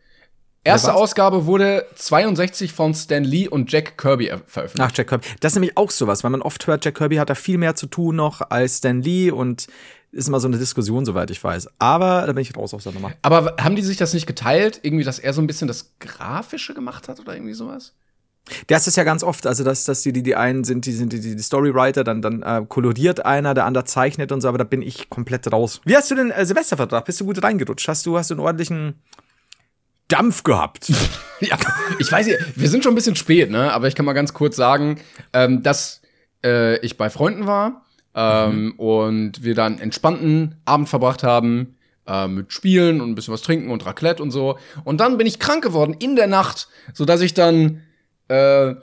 [0.63, 4.89] Erste Ausgabe wurde 62 von Stan Lee und Jack Kirby veröffentlicht.
[4.91, 5.28] Ach, Jack Kirby.
[5.41, 7.76] Das ist nämlich auch sowas, weil man oft hört, Jack Kirby hat da viel mehr
[7.76, 9.67] zu tun noch als Stan Lee und
[10.12, 11.67] ist immer so eine Diskussion, soweit ich weiß.
[11.80, 13.12] Aber da bin ich raus aus der Nummer.
[13.23, 14.80] Aber haben die sich das nicht geteilt?
[14.84, 17.93] Irgendwie, dass er so ein bisschen das Grafische gemacht hat oder irgendwie sowas?
[18.68, 21.13] Das ist ja ganz oft, also dass, dass die, die, die einen sind, die sind
[21.13, 24.63] die, die Storywriter, dann, dann äh, koloriert einer, der andere zeichnet und so, aber da
[24.63, 25.82] bin ich komplett raus.
[25.86, 27.06] Wie hast du den äh, Silvester verbracht?
[27.06, 27.88] Bist du gut reingerutscht?
[27.88, 29.02] Hast du, hast du einen ordentlichen
[30.08, 30.89] Dampf gehabt?
[31.39, 31.58] ja,
[32.00, 33.72] ich weiß nicht, wir sind schon ein bisschen spät, ne?
[33.74, 35.00] Aber ich kann mal ganz kurz sagen,
[35.34, 36.02] ähm, dass
[36.44, 37.86] äh, ich bei Freunden war
[38.16, 38.72] ähm, mhm.
[38.78, 43.72] und wir dann entspannten Abend verbracht haben äh, mit Spielen und ein bisschen was trinken
[43.72, 44.58] und Raclette und so.
[44.84, 47.82] Und dann bin ich krank geworden in der Nacht, so dass ich dann
[48.28, 48.76] äh,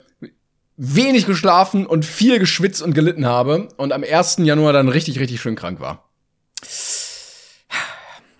[0.77, 4.37] wenig geschlafen und viel geschwitzt und gelitten habe und am 1.
[4.39, 6.09] Januar dann richtig, richtig schön krank war.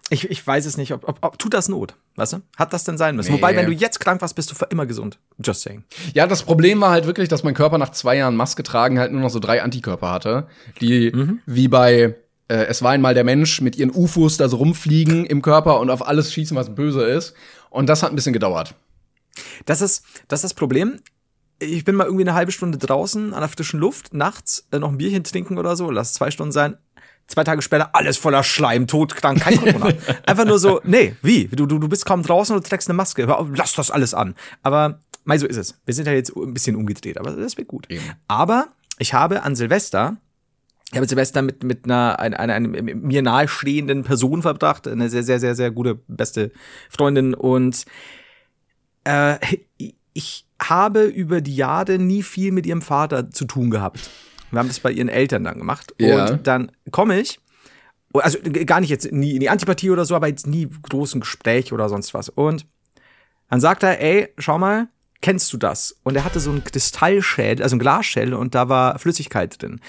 [0.09, 2.37] Ich, ich weiß es nicht, ob, ob, ob tut das Not, weißt du?
[2.57, 3.31] Hat das denn sein müssen?
[3.31, 3.37] Nee.
[3.37, 5.19] Wobei, wenn du jetzt krank warst, bist du für immer gesund.
[5.41, 5.85] Just saying.
[6.13, 9.13] Ja, das Problem war halt wirklich, dass mein Körper nach zwei Jahren Maske tragen halt
[9.13, 10.47] nur noch so drei Antikörper hatte,
[10.81, 11.39] die mhm.
[11.45, 12.15] wie bei
[12.49, 15.89] äh, Es war einmal der Mensch mit ihren UFOs da so rumfliegen im Körper und
[15.89, 17.33] auf alles schießen, was böse ist.
[17.69, 18.75] Und das hat ein bisschen gedauert.
[19.65, 20.99] Das ist, das ist das Problem.
[21.59, 24.89] Ich bin mal irgendwie eine halbe Stunde draußen an der frischen Luft, nachts äh, noch
[24.89, 26.77] ein Bierchen trinken oder so, lass zwei Stunden sein.
[27.27, 29.93] Zwei Tage später alles voller Schleim, todkrank, kein Corona.
[30.25, 31.47] Einfach nur so, nee, wie?
[31.47, 33.25] Du, du, du bist kaum draußen und trägst eine Maske.
[33.55, 34.35] Lass das alles an.
[34.63, 35.79] Aber, mal so ist es.
[35.85, 37.89] Wir sind ja jetzt ein bisschen umgedreht, aber das wird gut.
[37.89, 38.03] Eben.
[38.27, 40.17] Aber ich habe an Silvester
[40.91, 45.23] ich habe Silvester mit, mit einer, einer, einer, einer mir nahestehenden Person verbracht, eine sehr,
[45.23, 46.51] sehr, sehr, sehr gute, beste
[46.89, 47.85] Freundin und
[49.03, 49.37] äh,
[50.13, 54.09] ich habe über die Jahre nie viel mit ihrem Vater zu tun gehabt.
[54.51, 55.93] Wir haben das bei ihren Eltern dann gemacht.
[55.99, 56.29] Ja.
[56.29, 57.39] Und dann komme ich,
[58.13, 61.71] also gar nicht jetzt nie in die Antipathie oder so, aber jetzt nie großen Gespräch
[61.71, 62.29] oder sonst was.
[62.29, 62.65] Und
[63.49, 64.89] dann sagt er, ey, schau mal,
[65.21, 65.95] kennst du das?
[66.03, 69.79] Und er hatte so einen Kristallschädel, also einen Glasschädel und da war Flüssigkeit drin.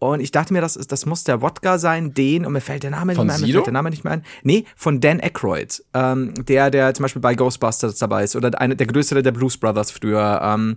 [0.00, 2.84] Und ich dachte mir, das, ist, das muss der Wodka sein, den, und mir fällt
[2.84, 3.48] der Name von nicht mehr ein.
[3.48, 4.24] Mir fällt der Name nicht mehr ein.
[4.44, 5.82] Nee, von Dan Aykroyd.
[5.92, 8.36] Ähm, der, der zum Beispiel bei Ghostbusters dabei ist.
[8.36, 10.40] Oder eine, der größere der Blues Brothers früher.
[10.42, 10.76] Ähm,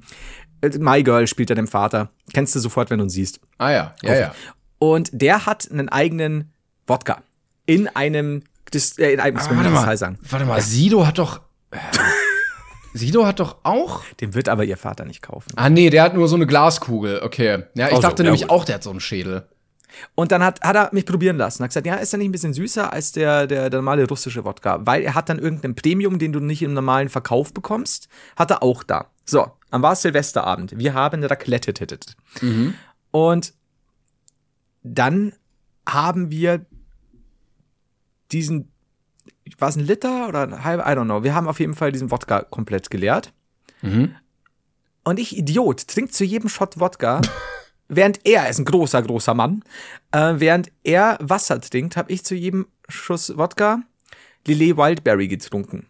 [0.79, 2.09] My Girl spielt er den Vater.
[2.33, 3.39] Kennst du sofort, wenn du ihn siehst.
[3.59, 4.35] Ah ja, ja, ja.
[4.79, 6.51] Und der hat einen eigenen
[6.87, 7.21] Wodka.
[7.67, 10.17] In einem, äh, in einem, ich warte mal, sagen.
[10.29, 11.41] warte mal, Sido hat doch.
[12.93, 14.03] Sido hat doch auch.
[14.19, 15.51] Den wird aber ihr Vater nicht kaufen.
[15.55, 17.21] Ah, nee, der hat nur so eine Glaskugel.
[17.23, 17.63] Okay.
[17.73, 18.51] Ja, ich Ach so, dachte ja, nämlich gut.
[18.51, 19.47] auch, der hat so einen Schädel.
[20.15, 21.63] Und dann hat, hat er mich probieren lassen.
[21.63, 24.45] Hat gesagt, ja, ist er nicht ein bisschen süßer als der, der, der normale russische
[24.45, 24.79] Wodka?
[24.85, 28.63] Weil er hat dann irgendein Premium, den du nicht im normalen Verkauf bekommst, hat er
[28.63, 29.07] auch da.
[29.25, 30.77] So, dann war es Silvesterabend.
[30.77, 32.15] Wir haben Raclette tittet.
[33.11, 33.53] Und
[34.83, 35.33] dann
[35.87, 36.65] haben wir
[38.31, 38.70] diesen,
[39.57, 41.23] war es ein Liter oder ein halber, I don't know.
[41.23, 43.33] Wir haben auf jeden Fall diesen Wodka komplett geleert.
[45.03, 47.21] Und ich, Idiot, trinkt zu jedem Shot Wodka,
[47.87, 49.63] während er, er ist ein großer, großer Mann,
[50.11, 53.81] äh, während er Wasser trinkt, habe ich zu jedem Schuss Wodka
[54.45, 55.87] Lillet Wildberry getrunken.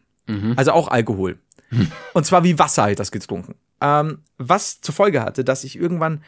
[0.58, 1.40] Also auch Alkohol.
[2.14, 3.56] Und zwar wie Wasser halt das getrunken.
[3.82, 6.24] Ähm, was zur Folge hatte, dass ich irgendwann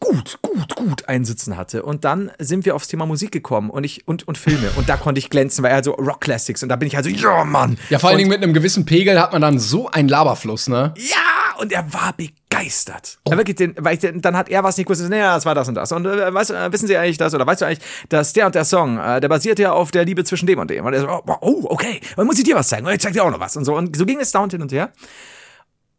[0.00, 1.82] gut, gut, gut einsitzen hatte.
[1.82, 4.70] Und dann sind wir aufs Thema Musik gekommen und ich und, und Filme.
[4.76, 6.62] Und da konnte ich glänzen, weil er so Rock Classics.
[6.62, 7.78] Und da bin ich also, ja, Mann.
[7.90, 10.68] Ja, vor allen und, Dingen mit einem gewissen Pegel hat man dann so einen Laberfluss,
[10.68, 10.94] ne?
[10.96, 13.18] Ja, und er war begeistert.
[13.24, 15.68] Er wirklich den, weil ich, dann hat er was nicht gewusst, naja, das war das
[15.68, 15.92] und das.
[15.92, 18.54] Und äh, weißt, äh, wissen Sie eigentlich das, oder weißt du eigentlich, dass der und
[18.54, 20.84] der Song, äh, der basiert ja auf der Liebe zwischen dem und dem.
[20.84, 22.86] Und er so, oh, oh okay, dann muss ich dir was zeigen.
[22.86, 23.56] Und ich zeig dir auch noch was.
[23.56, 23.74] Und so.
[23.76, 24.90] Und so ging es dauernd hin und her.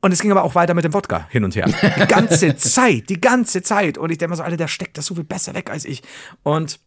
[0.01, 1.65] Und es ging aber auch weiter mit dem Wodka hin und her.
[1.65, 3.97] Die ganze Zeit, die ganze Zeit.
[3.97, 6.03] Und ich denke mir so, Alter, der steckt das so viel besser weg als ich.
[6.43, 6.79] Und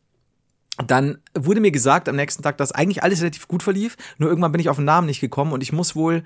[0.87, 3.97] dann wurde mir gesagt am nächsten Tag, dass eigentlich alles relativ gut verlief.
[4.19, 6.23] Nur irgendwann bin ich auf den Namen nicht gekommen und ich muss wohl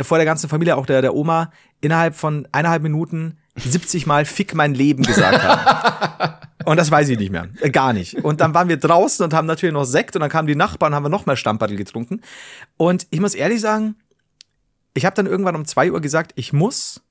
[0.00, 4.54] vor der ganzen Familie, auch der, der Oma, innerhalb von eineinhalb Minuten 70 Mal Fick
[4.54, 6.34] mein Leben gesagt haben.
[6.64, 7.48] Und das weiß ich nicht mehr.
[7.60, 8.24] Äh, Gar nicht.
[8.24, 10.92] Und dann waren wir draußen und haben natürlich noch Sekt und dann kamen die Nachbarn
[10.92, 12.22] und haben wir noch mehr Stammbadel getrunken.
[12.78, 13.96] Und ich muss ehrlich sagen,
[14.94, 17.02] ich habe dann irgendwann um zwei Uhr gesagt, ich muss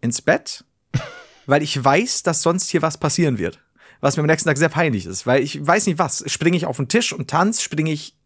[0.00, 0.64] ins Bett,
[1.46, 3.60] weil ich weiß, dass sonst hier was passieren wird.
[4.02, 6.24] Was mir am nächsten Tag sehr peinlich ist, weil ich weiß nicht was.
[6.26, 8.16] Springe ich auf den Tisch und tanz, springe ich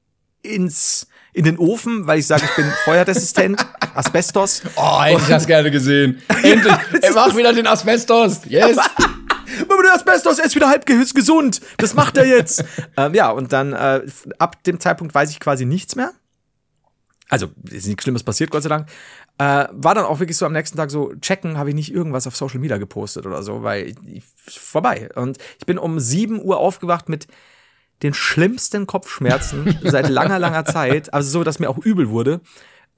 [0.42, 4.62] ins, in den Ofen, weil ich sage, ich bin Feuerresistent, Asbestos.
[4.76, 6.22] Oh, hätte ich das gerne gesehen.
[6.42, 6.74] Endlich.
[7.02, 8.42] Er macht wieder den Asbestos.
[8.46, 8.78] Yes.
[8.78, 11.60] Aber der Asbestos er ist wieder halb ge- gesund.
[11.78, 12.64] Das macht er jetzt.
[12.96, 14.02] ähm, ja, und dann äh,
[14.38, 16.12] ab dem Zeitpunkt weiß ich quasi nichts mehr.
[17.30, 18.88] Also, ist nichts Schlimmes passiert, Gott sei Dank.
[19.38, 22.26] Äh, war dann auch wirklich so am nächsten Tag so, checken, habe ich nicht irgendwas
[22.26, 23.96] auf Social Media gepostet oder so, weil ich,
[24.46, 25.08] ich, vorbei.
[25.14, 27.26] Und ich bin um 7 Uhr aufgewacht mit
[28.02, 31.14] den schlimmsten Kopfschmerzen seit langer, langer Zeit.
[31.14, 32.40] Also so, dass mir auch übel wurde.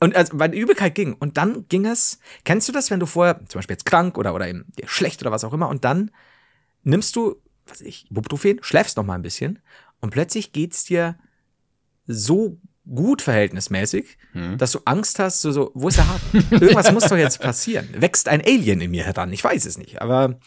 [0.00, 1.14] Und also, weil die Übelkeit ging.
[1.14, 4.34] Und dann ging es, kennst du das, wenn du vorher, zum Beispiel jetzt krank oder,
[4.34, 6.10] oder eben schlecht oder was auch immer, und dann
[6.82, 7.36] nimmst du,
[7.66, 9.60] was weiß ich, Ibuprofen, schläfst noch mal ein bisschen
[10.00, 11.16] und plötzlich geht's dir
[12.06, 12.58] so
[12.94, 14.18] gut verhältnismäßig,
[14.58, 16.44] dass du Angst hast, so, so, wo ist der Haken?
[16.50, 17.88] Irgendwas muss doch jetzt passieren.
[17.96, 19.32] Wächst ein Alien in mir heran?
[19.32, 20.38] Ich weiß es nicht, aber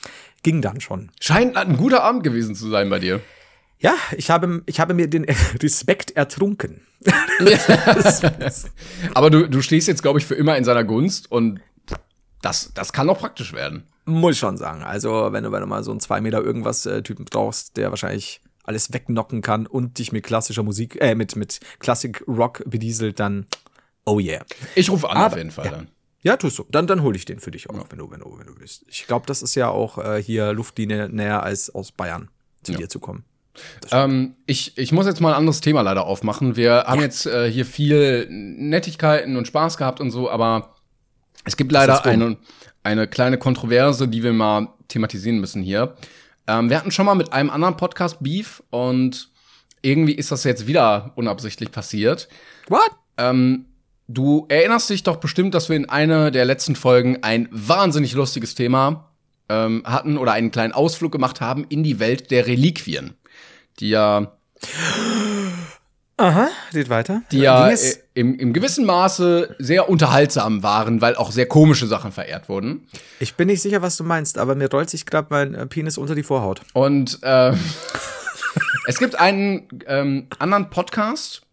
[0.43, 1.11] ging dann schon.
[1.19, 3.21] Scheint ein guter Abend gewesen zu sein bei dir.
[3.79, 5.23] Ja, ich habe, ich habe mir den
[5.63, 6.85] Respekt ertrunken.
[9.13, 11.61] Aber du, du stehst jetzt, glaube ich, für immer in seiner Gunst und
[12.41, 13.83] das, das kann auch praktisch werden.
[14.03, 14.83] Muss ich schon sagen.
[14.83, 17.89] Also, wenn du, wenn du mal so einen zwei Meter irgendwas äh, Typen brauchst, der
[17.89, 23.19] wahrscheinlich alles wegnocken kann und dich mit klassischer Musik, äh, mit, mit Classic Rock bedieselt,
[23.19, 23.45] dann
[24.05, 24.45] oh yeah.
[24.75, 25.71] Ich rufe an Aber- auf jeden Fall ja.
[25.71, 25.89] dann.
[26.21, 26.65] Ja, tust du.
[26.69, 28.83] Dann, dann hol ich den für dich auch, wenn du, wenn du, wenn du willst.
[28.89, 32.29] Ich glaube, das ist ja auch äh, hier Luftlinie näher als aus Bayern
[32.61, 33.23] zu dir zu kommen.
[33.91, 36.57] Ähm, ich, ich muss jetzt mal ein anderes Thema leider aufmachen.
[36.57, 40.75] Wir haben jetzt äh, hier viel Nettigkeiten und Spaß gehabt und so, aber
[41.45, 42.37] es gibt leider eine,
[42.83, 45.95] eine kleine Kontroverse, die wir mal thematisieren müssen hier.
[46.49, 49.29] Ähm, wir hatten schon mal mit einem anderen Podcast Beef und
[49.83, 52.27] irgendwie ist das jetzt wieder unabsichtlich passiert.
[52.67, 52.89] What?
[53.17, 53.65] Ähm,
[54.07, 58.55] du erinnerst dich doch bestimmt, dass wir in einer der letzten Folgen ein wahnsinnig lustiges
[58.55, 59.11] Thema
[59.47, 63.13] ähm, hatten oder einen kleinen Ausflug gemacht haben in die Welt der Reliquien,
[63.79, 64.33] die ja,
[66.19, 67.21] Aha, geht weiter.
[67.31, 71.45] die ja Ging es- äh, im, im gewissen Maße sehr unterhaltsam waren, weil auch sehr
[71.47, 72.87] komische Sachen verehrt wurden.
[73.19, 75.97] ich bin nicht sicher, was du meinst, aber mir rollt sich gerade mein äh, Penis
[75.97, 76.61] unter die Vorhaut.
[76.73, 77.53] Und äh,
[78.87, 81.43] es gibt einen ähm, anderen Podcast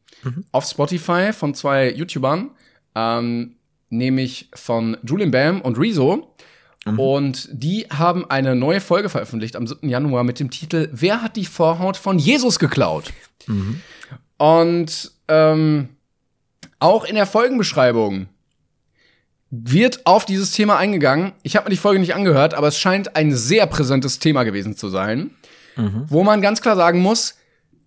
[0.50, 2.50] auf Spotify von zwei YouTubern,
[2.96, 3.55] ähm,
[3.90, 6.33] nämlich von Julian Bam und Rezo.
[6.96, 9.88] Und die haben eine neue Folge veröffentlicht am 7.
[9.88, 13.12] Januar mit dem Titel Wer hat die Vorhaut von Jesus geklaut?
[14.38, 15.88] Und ähm,
[16.79, 18.29] auch in der Folgenbeschreibung
[19.51, 21.33] wird auf dieses Thema eingegangen.
[21.42, 24.77] Ich habe mir die Folge nicht angehört, aber es scheint ein sehr präsentes Thema gewesen
[24.77, 25.31] zu sein,
[25.77, 26.05] mhm.
[26.09, 27.37] wo man ganz klar sagen muss,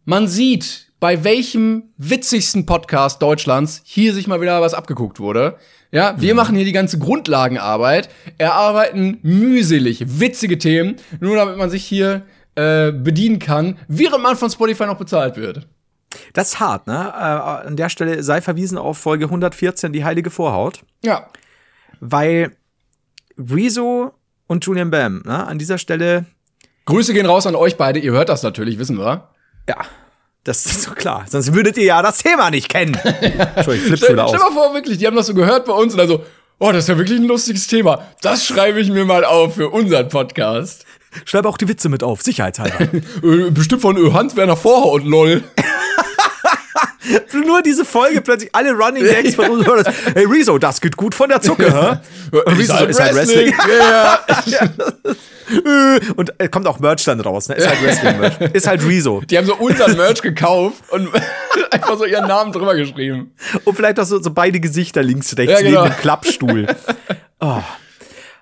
[0.05, 5.57] man sieht, bei welchem witzigsten Podcast Deutschlands hier sich mal wieder was abgeguckt wurde.
[5.91, 6.37] Ja, wir mhm.
[6.37, 12.23] machen hier die ganze Grundlagenarbeit, erarbeiten mühselig witzige Themen, nur damit man sich hier
[12.55, 15.67] äh, bedienen kann, während man von Spotify noch bezahlt wird.
[16.33, 17.13] Das ist hart, ne?
[17.13, 20.81] Äh, an der Stelle sei verwiesen auf Folge 114, die heilige Vorhaut.
[21.03, 21.27] Ja.
[21.99, 22.55] Weil
[23.37, 24.13] Rezo
[24.47, 26.25] und Julian Bam, ne, an dieser Stelle.
[26.85, 29.29] Grüße gehen raus an euch beide, ihr hört das natürlich, wissen wir.
[29.67, 29.77] Ja.
[30.43, 31.25] Das ist so klar.
[31.29, 32.95] Sonst würdet ihr ja das Thema nicht kennen.
[33.55, 36.07] Entschuldigung, stell, stell mal vor, wirklich, die haben das so gehört bei uns und dann
[36.07, 36.23] so,
[36.59, 38.03] oh, das ist ja wirklich ein lustiges Thema.
[38.21, 40.85] Das schreibe ich mir mal auf für unseren Podcast.
[41.25, 42.79] Schreib auch die Witze mit auf, sicherheitshalber.
[43.23, 45.43] Äh, bestimmt von Hans-Werner Vorhaut, lol.
[47.45, 49.65] Nur diese Folge plötzlich alle Running Gags von uns.
[50.13, 51.97] Hey Rezo, das geht gut von der Zucke, hä?
[52.51, 53.53] Rezo halt ist halt Wrestling.
[54.45, 54.69] Ja.
[56.15, 57.55] und äh, kommt auch Merch dann raus, ne?
[57.55, 58.53] Ist halt Wrestling-Merch.
[58.53, 59.21] Ist halt Rezo.
[59.21, 61.09] Die haben so unseren Merch gekauft und
[61.71, 63.33] einfach so ihren Namen drüber geschrieben.
[63.63, 65.83] Und vielleicht auch so, so beide Gesichter links, rechts ja, genau.
[65.83, 66.67] neben dem Klappstuhl.
[67.39, 67.61] Oh.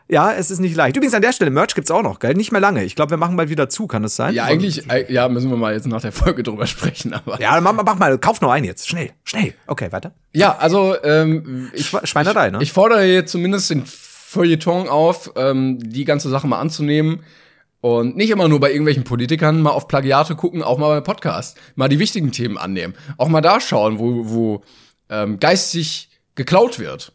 [0.10, 0.96] Ja, es ist nicht leicht.
[0.96, 2.34] Übrigens an der Stelle, Merch gibt's auch noch, gell?
[2.34, 2.84] Nicht mehr lange.
[2.86, 4.34] Ich glaube, wir machen bald wieder zu, kann es sein?
[4.34, 7.42] Ja, eigentlich, äh, ja, müssen wir mal jetzt nach der Folge drüber sprechen, aber.
[7.42, 8.88] Ja, mach, mach mal, kauf noch einen jetzt.
[8.88, 9.54] Schnell, schnell.
[9.68, 10.14] Okay, weiter.
[10.34, 12.60] Ja, also, ähm, ich, Schweinerei, ne?
[12.62, 17.24] Ich fordere jetzt zumindest den Feuilleton auf, ähm, die ganze Sache mal anzunehmen.
[17.80, 21.58] Und nicht immer nur bei irgendwelchen Politikern mal auf Plagiate gucken, auch mal bei Podcast.
[21.76, 22.96] Mal die wichtigen Themen annehmen.
[23.18, 24.64] Auch mal da schauen, wo, wo
[25.10, 27.14] ähm, geistig geklaut wird.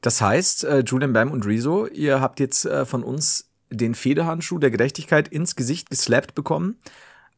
[0.00, 4.58] Das heißt, äh, Julian Bam und Rezo, ihr habt jetzt äh, von uns den Federhandschuh
[4.58, 6.76] der Gerechtigkeit ins Gesicht geslappt bekommen.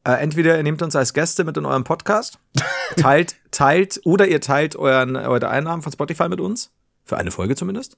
[0.05, 2.39] Äh, entweder ihr nehmt uns als Gäste mit in eurem Podcast,
[2.97, 6.71] teilt, teilt, oder ihr teilt euren, eure Einnahmen von Spotify mit uns.
[7.05, 7.97] Für eine Folge zumindest.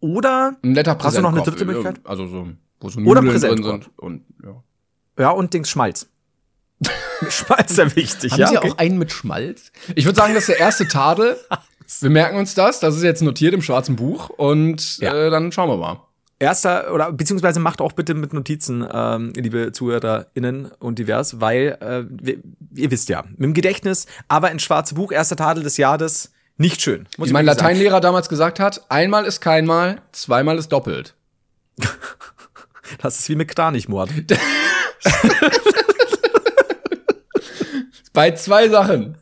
[0.00, 2.00] Oder ein netter hast du noch eine dritte Möglichkeit?
[2.04, 2.48] Also so,
[2.80, 4.62] wo so Nudeln oder drin sind und ja.
[5.18, 6.08] Ja, und Dings Schmalz.
[7.28, 8.46] Schmalz ist ja wichtig, Haben ja.
[8.48, 8.70] Sie okay.
[8.70, 9.72] auch einen mit Schmalz?
[9.96, 11.36] Ich würde sagen, das ist der erste Tadel.
[12.00, 12.80] Wir merken uns das.
[12.80, 14.28] Das ist jetzt notiert im schwarzen Buch.
[14.30, 15.14] Und ja.
[15.14, 16.02] äh, dann schauen wir mal.
[16.40, 22.04] Erster, oder beziehungsweise macht auch bitte mit Notizen, ähm, liebe ZuhörerInnen und divers, weil äh,
[22.08, 22.38] wir,
[22.76, 26.80] ihr wisst ja, mit dem Gedächtnis, aber ein schwarzes Buch, erster Tadel des Jahres, nicht
[26.82, 27.08] schön.
[27.16, 28.02] Wie mein Lateinlehrer sagen.
[28.02, 31.14] damals gesagt hat, einmal ist keinmal, zweimal ist doppelt.
[33.00, 34.10] das ist wie mit Kranichmord.
[38.12, 39.16] Bei zwei Sachen.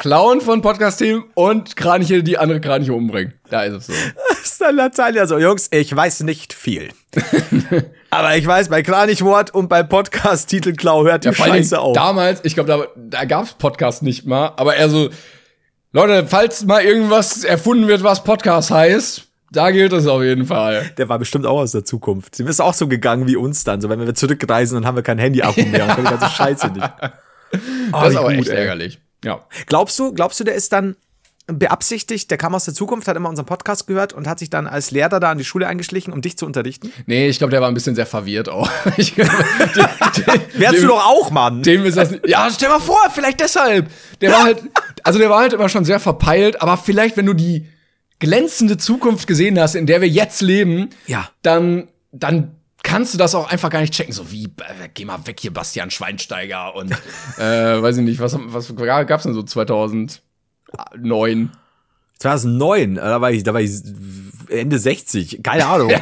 [0.00, 3.34] Klauen von Podcast-Team und Kraniche, die andere Kraniche umbringen.
[3.50, 3.92] Da ist es so.
[4.28, 4.60] Das ist
[4.98, 6.90] dann ja so, Jungs, ich weiß nicht viel.
[8.10, 11.94] Aber ich weiß, bei Kranichmord und bei Podcast-Titel Klau hört die ja, Scheiße auf.
[11.94, 15.10] Damals, ich glaube, da, da gab es Podcast nicht mal, aber er so,
[15.92, 20.90] Leute, falls mal irgendwas erfunden wird, was Podcast heißt, da gilt es auf jeden Fall.
[20.98, 22.34] Der war bestimmt auch aus der Zukunft.
[22.36, 23.80] Sie ist auch so gegangen wie uns dann.
[23.80, 26.68] So, wenn wir zurückreisen, dann haben wir kein Handy-Akku mehr und können die ganze Scheiße
[26.68, 26.90] nicht.
[27.00, 27.08] Oh,
[27.92, 29.00] das ist aber gut, echt ärgerlich.
[29.24, 29.44] Ja.
[29.66, 30.96] Glaubst du, glaubst du, der ist dann
[31.46, 34.66] beabsichtigt, der kam aus der Zukunft, hat immer unseren Podcast gehört und hat sich dann
[34.66, 36.90] als Lehrer da an die Schule eingeschlichen, um dich zu unterrichten?
[37.06, 38.70] Nee, ich glaube, der war ein bisschen sehr verwirrt auch.
[38.96, 39.26] Ich, dem,
[40.54, 41.62] Wärst du doch auch, Mann.
[41.62, 43.90] Dem ist das nicht, Ja, stell mal vor, vielleicht deshalb.
[44.20, 44.62] Der war halt,
[45.02, 47.68] also der war halt immer schon sehr verpeilt, aber vielleicht, wenn du die
[48.20, 51.28] glänzende Zukunft gesehen hast, in der wir jetzt leben, ja.
[51.42, 52.52] dann, dann
[52.84, 54.12] kannst du das auch einfach gar nicht checken.
[54.12, 56.92] So wie, äh, geh mal weg hier, Bastian Schweinsteiger und
[57.38, 61.50] äh, weiß ich nicht, was, was gab's denn so 2009?
[62.20, 63.72] 2009, äh, da war ich, da war ich
[64.48, 65.90] Ende 60, keine Ahnung.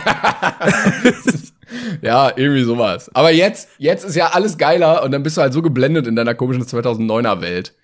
[2.02, 3.10] ja, irgendwie sowas.
[3.14, 6.16] Aber jetzt, jetzt ist ja alles geiler und dann bist du halt so geblendet in
[6.16, 7.74] deiner komischen 2009er Welt.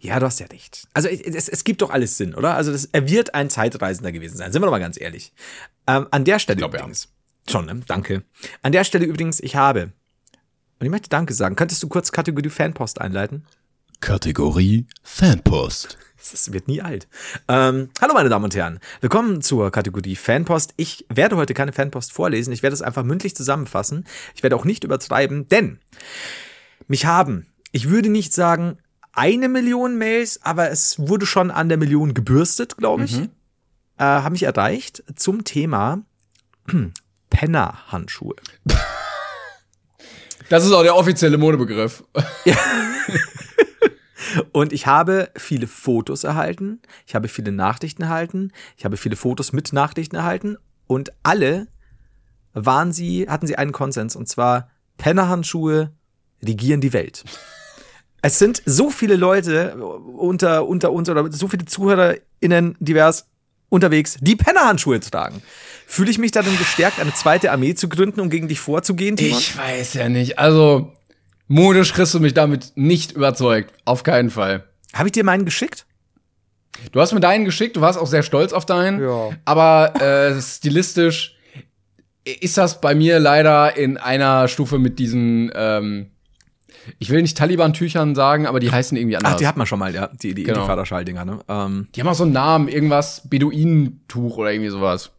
[0.00, 0.86] Ja, du hast ja recht.
[0.94, 2.54] Also es, es gibt doch alles Sinn, oder?
[2.54, 4.52] Also das, er wird ein Zeitreisender gewesen sein.
[4.52, 5.32] Sind wir doch mal ganz ehrlich.
[5.86, 7.04] Ähm, an der Stelle glaub, übrigens.
[7.04, 7.10] Ja.
[7.48, 7.80] Schon, ne?
[7.86, 8.24] Danke.
[8.62, 9.92] An der Stelle übrigens, ich habe.
[10.78, 11.56] Und ich möchte Danke sagen.
[11.56, 13.44] Könntest du kurz Kategorie Fanpost einleiten?
[14.00, 15.98] Kategorie Fanpost.
[16.32, 17.06] Das wird nie alt.
[17.48, 20.72] Ähm, hallo meine Damen und Herren, willkommen zur Kategorie Fanpost.
[20.78, 24.06] Ich werde heute keine Fanpost vorlesen, ich werde es einfach mündlich zusammenfassen.
[24.34, 25.80] Ich werde auch nicht übertreiben, denn
[26.88, 28.78] mich haben, ich würde nicht sagen
[29.12, 33.18] eine Million Mails, aber es wurde schon an der Million gebürstet, glaube ich.
[33.18, 33.30] Mhm.
[33.98, 36.04] Äh, Habe mich erreicht zum Thema
[37.34, 38.36] Penner-Handschuhe.
[40.48, 42.04] Das ist auch der offizielle Modebegriff.
[42.44, 42.56] Ja.
[44.52, 49.52] Und ich habe viele Fotos erhalten, ich habe viele Nachrichten erhalten, ich habe viele Fotos
[49.52, 51.68] mit Nachrichten erhalten und alle
[52.52, 55.92] waren sie, hatten sie einen Konsens und zwar Pennerhandschuhe
[56.42, 57.24] regieren die Welt.
[58.22, 63.26] Es sind so viele Leute unter, unter uns oder so viele ZuhörerInnen divers
[63.68, 65.42] unterwegs, die Pennerhandschuhe tragen.
[65.86, 69.16] Fühle ich mich da dann gestärkt, eine zweite Armee zu gründen, um gegen dich vorzugehen,
[69.16, 69.38] Timon?
[69.38, 70.38] Ich weiß ja nicht.
[70.38, 70.92] Also,
[71.46, 73.72] modisch kriegst du mich damit nicht überzeugt.
[73.84, 74.64] Auf keinen Fall.
[74.92, 75.86] Habe ich dir meinen geschickt?
[76.92, 79.02] Du hast mir deinen geschickt, du warst auch sehr stolz auf deinen.
[79.02, 79.30] Ja.
[79.44, 81.36] Aber äh, stilistisch
[82.24, 86.10] ist das bei mir leider in einer Stufe mit diesen, ähm,
[86.98, 89.34] ich will nicht Taliban-Tüchern sagen, aber die heißen irgendwie anders.
[89.34, 90.60] Ach, die hat man schon mal, ja, die, die genau.
[90.60, 91.40] Intifada-Schalldinger, ne?
[91.48, 91.88] Ähm.
[91.94, 95.10] Die haben auch so einen Namen, irgendwas, Beduinentuch oder irgendwie sowas.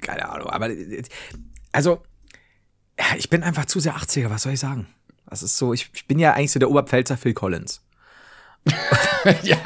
[0.00, 0.70] Keine Ahnung, aber
[1.72, 2.02] also,
[2.98, 4.86] ja, ich bin einfach zu sehr 80er, was soll ich sagen?
[5.28, 7.82] Das ist so, ich, ich bin ja eigentlich so der Oberpfälzer Phil Collins.
[9.42, 9.58] ja.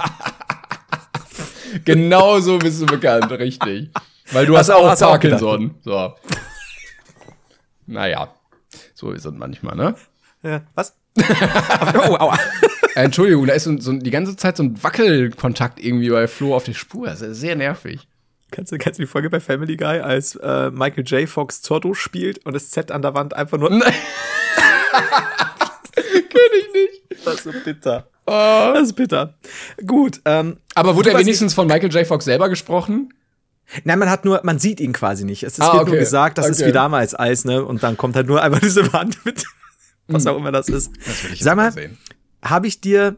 [1.84, 3.90] genau so bist du bekannt, richtig.
[4.32, 5.74] Weil du hast, hast auch, hast Parkinson.
[5.82, 6.14] so.
[7.86, 8.34] Naja,
[8.94, 9.94] so ist es manchmal, ne?
[10.42, 10.96] Ja, was?
[11.18, 12.38] oh, aua.
[12.94, 16.64] Entschuldigung, da ist so, so, die ganze Zeit so ein Wackelkontakt irgendwie bei Flo auf
[16.64, 17.06] der Spur.
[17.06, 18.08] Das ist sehr nervig.
[18.50, 21.28] Kannst du, kennst du die Folge bei Family Guy, als äh, Michael J.
[21.28, 23.70] Fox Zorro spielt und das Z an der Wand einfach nur.
[23.70, 23.82] Nein.
[25.94, 27.26] Kenn ich nicht.
[27.26, 28.08] Das ist so bitter.
[28.26, 28.72] Oh.
[28.74, 29.34] Das ist bitter.
[29.86, 30.20] Gut.
[30.24, 32.06] Ähm, Aber wurde er wenigstens von Michael J.
[32.06, 33.12] Fox selber gesprochen?
[33.84, 35.42] Nein, man hat nur, man sieht ihn quasi nicht.
[35.42, 35.90] Es, es ah, wird okay.
[35.90, 36.52] nur gesagt, das okay.
[36.52, 37.64] ist wie damals Eis, ne?
[37.64, 39.44] Und dann kommt halt nur einfach diese Wand mit,
[40.06, 40.90] was auch immer das ist.
[41.04, 41.72] Das Sag mal,
[42.42, 43.16] habe ich dir,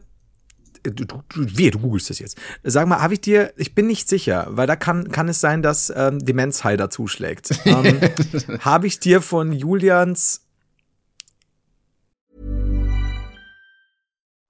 [0.83, 2.37] du, du, wie, du googelst das jetzt.
[2.63, 5.61] Sag mal, habe ich dir, ich bin nicht sicher, weil da kann, kann es sein,
[5.61, 7.49] dass ähm, Demenzheider zuschlägt.
[7.71, 8.01] Ähm,
[8.59, 10.41] habe ich dir von Julians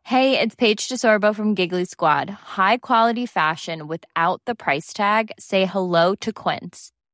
[0.04, 2.30] Hey, it's Paige DeSorbo from Giggly Squad.
[2.58, 5.32] High quality fashion without the price tag.
[5.39, 6.91] Say hello to Quince.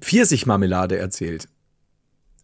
[0.00, 1.48] Pfirsichmarmelade erzählt.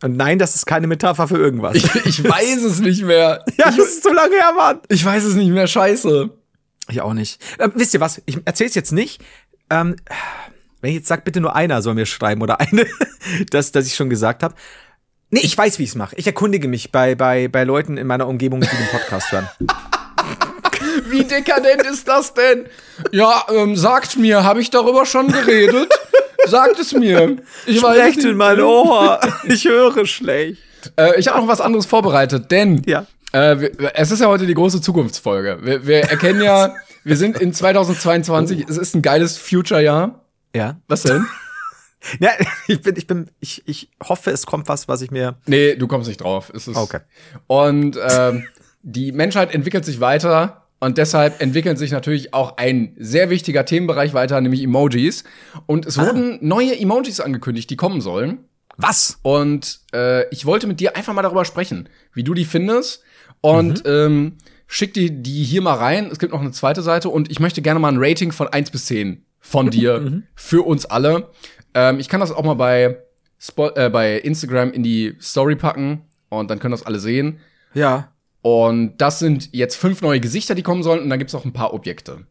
[0.03, 1.77] Und nein, das ist keine Metapher für irgendwas.
[1.77, 3.45] Ich, ich weiß es nicht mehr.
[3.57, 4.81] ja, das ist zu lange her, Mann.
[4.89, 5.67] Ich weiß es nicht mehr.
[5.67, 6.31] Scheiße.
[6.91, 7.41] Ich auch nicht.
[7.59, 8.21] Äh, wisst ihr was?
[8.27, 9.23] Ich erzähl's jetzt nicht.
[9.71, 9.97] Ähm,
[10.81, 12.87] wenn ich jetzt sage, bitte nur einer soll mir schreiben oder eine,
[13.51, 14.55] dass, dass ich schon gesagt habe.
[15.31, 16.15] Nee, ich weiß, wie ich es mache.
[16.17, 19.49] Ich erkundige mich bei, bei, bei Leuten in meiner Umgebung, die den Podcast hören.
[21.07, 22.67] Wie dekadent ist das denn?
[23.11, 25.89] Ja, ähm, sagt mir, habe ich darüber schon geredet?
[26.47, 27.37] Sagt es mir.
[27.67, 29.21] Ich Sprecht in mein Ohr.
[29.45, 30.59] Ich höre schlecht.
[30.97, 33.07] Äh, ich habe noch was anderes vorbereitet, denn ja.
[33.33, 35.59] äh, es ist ja heute die große Zukunftsfolge.
[35.63, 40.25] Wir, wir erkennen ja, wir sind in 2022, es ist ein geiles Future-Jahr.
[40.55, 40.77] Ja.
[40.89, 41.27] Was denn?
[42.21, 42.31] ja,
[42.67, 45.37] ich bin, ich bin, ich, ich hoffe, es kommt was, was ich mir.
[45.47, 46.51] Nee, du kommst nicht drauf.
[46.55, 47.01] Es ist okay.
[47.47, 48.47] Und ähm,
[48.83, 54.13] die Menschheit entwickelt sich weiter und deshalb entwickelt sich natürlich auch ein sehr wichtiger Themenbereich
[54.13, 55.25] weiter, nämlich Emojis.
[55.65, 56.07] Und es ah.
[56.07, 58.41] wurden neue Emojis angekündigt, die kommen sollen.
[58.77, 59.19] Was?
[59.23, 63.03] Und äh, ich wollte mit dir einfach mal darüber sprechen, wie du die findest.
[63.41, 63.91] Und mhm.
[63.91, 64.33] ähm,
[64.67, 66.11] schick die, die hier mal rein.
[66.13, 68.71] Es gibt noch eine zweite Seite und ich möchte gerne mal ein Rating von 1
[68.71, 70.25] bis 10 von dir mhm.
[70.35, 71.31] für uns alle.
[71.73, 72.99] Ähm, ich kann das auch mal bei,
[73.39, 77.41] Spo äh, bei Instagram in die Story packen und dann können das alle sehen.
[77.73, 78.14] Ja.
[78.45, 81.55] Und das sind jetzt fünf neue Gesichter, die kommen sollen und dann gibt's auch ein
[81.55, 82.27] paar Objekte.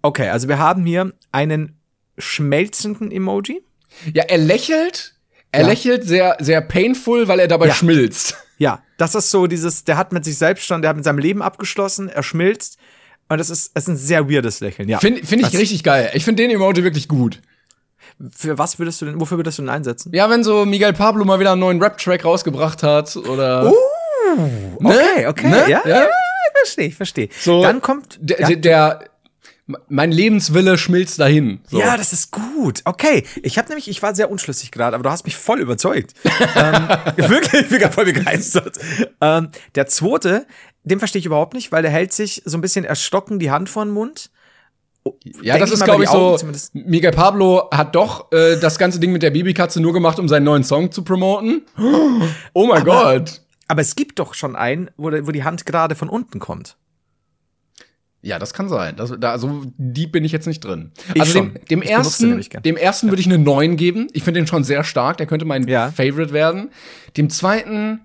[0.00, 1.78] Okay, also wir haben hier einen
[2.16, 3.62] schmelzenden Emoji.
[4.14, 5.16] Ja, er lächelt.
[5.52, 5.66] Er ja.
[5.66, 7.74] lächelt sehr, sehr painful, weil er dabei ja.
[7.74, 8.36] schmilzt.
[8.60, 11.18] Ja, das ist so dieses, der hat mit sich selbst schon, der hat mit seinem
[11.18, 12.76] Leben abgeschlossen, er schmilzt
[13.30, 14.98] und das ist, es ist ein sehr weirdes Lächeln, ja.
[14.98, 16.10] Finde find ich richtig geil.
[16.12, 17.40] Ich finde den Emoji wirklich gut.
[18.36, 20.12] Für was würdest du denn, wofür würdest du denn einsetzen?
[20.12, 23.72] Ja, wenn so Miguel Pablo mal wieder einen neuen Rap-Track rausgebracht hat oder.
[23.72, 23.74] Uh,
[24.32, 25.28] okay, ne?
[25.28, 25.48] okay.
[25.48, 25.56] Ne?
[25.68, 26.08] Ja, ja, ja,
[26.56, 27.28] verstehe, ich verstehe.
[27.38, 28.18] So, Dann kommt.
[28.20, 28.56] Der, ja.
[28.56, 29.10] der,
[29.88, 31.60] mein Lebenswille schmilzt dahin.
[31.68, 31.80] So.
[31.80, 32.82] Ja, das ist gut.
[32.84, 36.14] Okay, ich habe nämlich, ich war sehr unschlüssig gerade, aber du hast mich voll überzeugt.
[36.56, 38.78] ähm, wirklich, ich bin voll begeistert.
[39.20, 40.46] Ähm, der zweite,
[40.84, 43.68] den verstehe ich überhaupt nicht, weil der hält sich so ein bisschen erstocken die Hand
[43.68, 44.30] vor den Mund.
[45.02, 46.36] Oh, ja, Denk das ist, glaube ich, so.
[46.36, 46.74] Zumindest.
[46.74, 50.44] Miguel Pablo hat doch äh, das ganze Ding mit der Babykatze nur gemacht, um seinen
[50.44, 51.62] neuen Song zu promoten.
[52.52, 53.40] Oh mein Gott.
[53.70, 56.76] Aber es gibt doch schon einen, wo, wo die Hand gerade von unten kommt.
[58.20, 58.96] Ja, das kann sein.
[58.96, 60.90] Das, da, also die bin ich jetzt nicht drin.
[61.14, 63.12] Ich also dem, dem ersten, dem ersten ja.
[63.12, 64.08] würde ich eine 9 geben.
[64.12, 65.18] Ich finde den schon sehr stark.
[65.18, 65.92] Der könnte mein ja.
[65.92, 66.70] Favorite werden.
[67.16, 68.00] Dem zweiten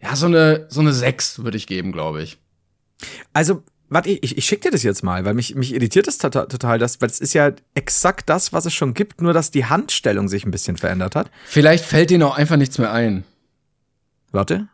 [0.00, 2.38] ja, so eine, so eine 6 würde ich geben, glaube ich.
[3.34, 6.48] Also, Warte, ich, ich schicke dir das jetzt mal, weil mich, mich irritiert das total,
[6.48, 9.66] total das, weil es ist ja exakt das, was es schon gibt, nur dass die
[9.66, 11.30] Handstellung sich ein bisschen verändert hat.
[11.44, 13.24] Vielleicht fällt dir auch einfach nichts mehr ein.
[14.32, 14.68] Warte.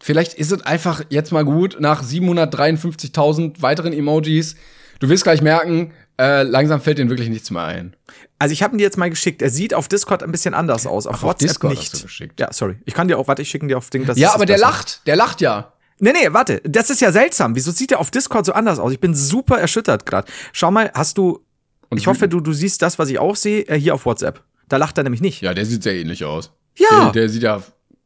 [0.00, 4.56] Vielleicht ist es einfach jetzt mal gut, nach 753.000 weiteren Emojis.
[5.00, 7.96] Du wirst gleich merken, äh, langsam fällt dir wirklich nichts mehr ein.
[8.38, 9.42] Also ich habe ihn dir jetzt mal geschickt.
[9.42, 11.06] Er sieht auf Discord ein bisschen anders aus.
[11.06, 11.92] Auf Ach, WhatsApp Discord nicht.
[11.92, 12.38] hast du geschickt.
[12.38, 12.76] Ja, sorry.
[12.84, 14.06] Ich kann dir auch, warte, ich schicke dir auf Ding.
[14.06, 14.66] Das ja, ist aber der besser.
[14.66, 15.06] lacht.
[15.06, 15.72] Der lacht ja.
[15.98, 16.60] Nee, nee, warte.
[16.64, 17.54] Das ist ja seltsam.
[17.56, 18.92] Wieso sieht er auf Discord so anders aus?
[18.92, 20.30] Ich bin super erschüttert gerade.
[20.52, 21.44] Schau mal, hast du.
[21.88, 24.42] Und ich hoffe, du, du siehst das, was ich auch sehe, äh, hier auf WhatsApp.
[24.68, 25.40] Da lacht er nämlich nicht.
[25.42, 26.52] Ja, der sieht sehr ähnlich aus.
[26.76, 27.04] Ja.
[27.04, 27.62] Der, der sieht ja.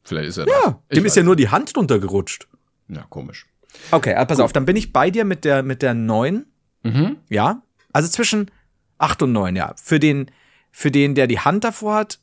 [0.09, 0.55] Vielleicht ist er das.
[0.65, 2.49] Ja, Ich dem ist ja nur die Hand drunter gerutscht.
[2.89, 3.47] Ja, komisch.
[3.91, 6.47] Okay, also pass auf, dann bin ich bei dir mit der, mit der 9.
[6.83, 7.17] Mhm.
[7.29, 7.63] Ja.
[7.93, 8.51] Also zwischen
[8.99, 9.75] 8 und 9, ja.
[9.83, 10.31] Für den,
[10.73, 12.19] für den, der die Hand davor hat,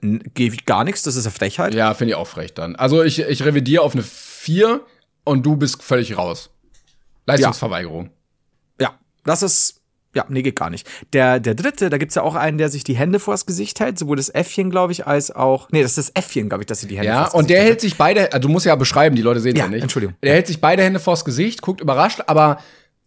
[0.00, 1.74] gebe ich gar nichts, das ist eine Frechheit.
[1.74, 2.76] Ja, finde ich auch frech dann.
[2.76, 4.80] Also ich, ich revidiere auf eine 4
[5.24, 6.50] und du bist völlig raus.
[7.26, 8.10] Leistungsverweigerung.
[8.80, 9.82] Ja, das ist.
[10.16, 10.88] Ja, nee, geht gar nicht.
[11.12, 13.98] Der, der dritte, da gibt's ja auch einen, der sich die Hände vors Gesicht hält,
[13.98, 15.68] sowohl das Äffchen, glaube ich, als auch.
[15.70, 17.62] Nee, das ist das Äffchen, glaube ich, dass sie die Hände Ja, vors und der
[17.62, 19.82] hält sich beide, also du musst ja beschreiben, die Leute sehen Ja, ja nicht.
[19.82, 20.16] Entschuldigung.
[20.22, 22.58] Der hält sich beide Hände vors Gesicht, guckt überrascht, aber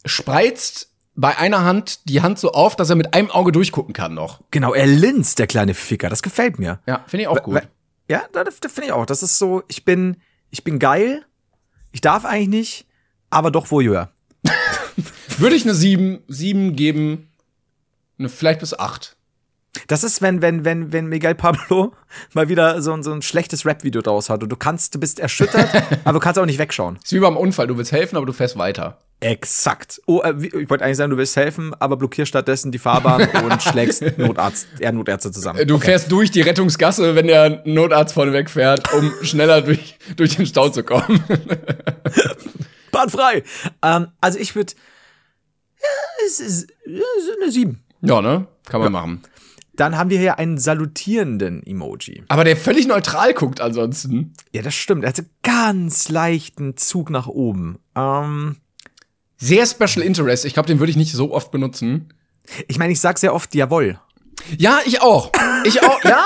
[0.06, 4.14] spreizt bei einer Hand die Hand so auf, dass er mit einem Auge durchgucken kann
[4.14, 4.40] noch.
[4.52, 6.10] Genau, er linst, der kleine Ficker.
[6.10, 6.80] Das gefällt mir.
[6.88, 7.62] Ja, finde ich auch gut.
[8.08, 9.06] Ja, das, das finde ich auch.
[9.06, 10.18] Das ist so, ich bin,
[10.50, 11.26] ich bin geil.
[11.92, 12.86] Ich darf eigentlich nicht,
[13.30, 14.12] aber doch Voyeur.
[15.38, 17.28] Würde ich eine 7, 7 geben,
[18.18, 19.16] eine, vielleicht bis 8.
[19.88, 21.94] Das ist, wenn, wenn, wenn, wenn Miguel Pablo
[22.34, 25.20] mal wieder so, ein- so ein schlechtes Rap-Video draus hat und du kannst, du bist
[25.20, 25.70] erschüttert,
[26.04, 26.98] aber du kannst auch nicht wegschauen.
[27.04, 28.98] Ist wie beim Unfall, du willst helfen, aber du fährst weiter.
[29.22, 30.02] Exakt.
[30.06, 33.62] Oh, äh, ich wollte eigentlich sagen, du willst helfen, aber blockierst stattdessen die Fahrbahn und
[33.62, 35.66] schlägst Notarzt, eher Notärzte zusammen.
[35.68, 40.46] Du fährst durch die Rettungsgasse, wenn der Notarzt vorne wegfährt, um schneller durch, durch den
[40.46, 41.22] Stau zu kommen.
[42.92, 43.44] Bahn frei.
[43.84, 44.74] Ähm, also ich würde,
[45.82, 47.84] ja, es ist, ja, es ist eine 7.
[48.02, 48.48] ja, ne?
[48.66, 49.22] Kann man machen.
[49.74, 52.24] Dann haben wir hier einen salutierenden Emoji.
[52.28, 54.34] Aber der völlig neutral guckt ansonsten.
[54.52, 55.04] Ja, das stimmt.
[55.04, 57.80] Er hat so ganz leichten Zug nach oben.
[57.96, 58.58] Ähm,
[59.38, 60.44] Sehr Special Interest.
[60.44, 62.14] Ich glaube, den würde ich nicht so oft benutzen.
[62.68, 64.00] ich meine, ich sag sehr oft Jawohl.
[64.58, 65.32] Ja, ich auch.
[65.64, 66.04] Ich auch.
[66.04, 66.26] Ja,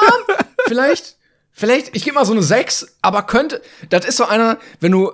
[0.68, 1.18] vielleicht.
[1.51, 5.12] Vielleicht, ich gebe mal so eine 6, aber könnte, das ist so einer, wenn du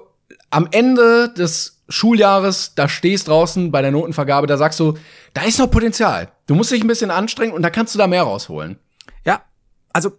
[0.50, 4.98] am Ende des Schuljahres da stehst draußen bei der Notenvergabe, da sagst du,
[5.34, 6.32] da ist noch Potenzial.
[6.48, 8.78] Du musst dich ein bisschen anstrengen und da kannst du da mehr rausholen.
[9.26, 9.44] Ja,
[9.92, 10.12] also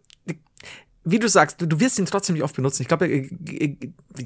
[1.02, 2.82] wie du sagst, du, du wirst ihn trotzdem nicht oft benutzen.
[2.82, 3.76] Ich glaube, äh, äh,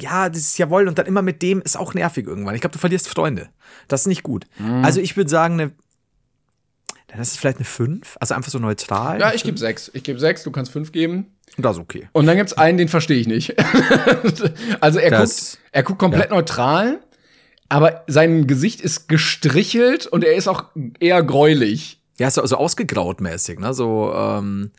[0.01, 2.55] ja, das ist Jawohl und dann immer mit dem ist auch nervig irgendwann.
[2.57, 3.49] Ich glaube, du verlierst Freunde.
[3.87, 4.47] Das ist nicht gut.
[4.59, 4.85] Mhm.
[4.85, 5.73] Also ich würde sagen, eine,
[7.07, 9.21] das ist vielleicht eine 5, also einfach so neutral.
[9.21, 9.93] Ja, ich gebe 6.
[9.95, 11.29] Ich gebe 6, du kannst 5 geben.
[11.57, 12.09] Das ist okay.
[12.13, 13.55] Und dann gibt's einen, den verstehe ich nicht.
[14.81, 17.01] also er Das- guckt, er guckt komplett neutral,
[17.69, 20.65] aber sein Gesicht ist gestrichelt und er ist auch
[21.01, 22.01] eher gräulich.
[22.19, 23.75] Ja, so, so ausgegraut mäßig, ne?
[23.75, 24.71] So, ähm,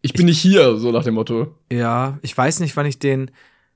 [0.00, 1.54] Ich bin nicht hier, so nach dem Motto.
[1.70, 3.30] ja, ich weiß nicht, wann ich den.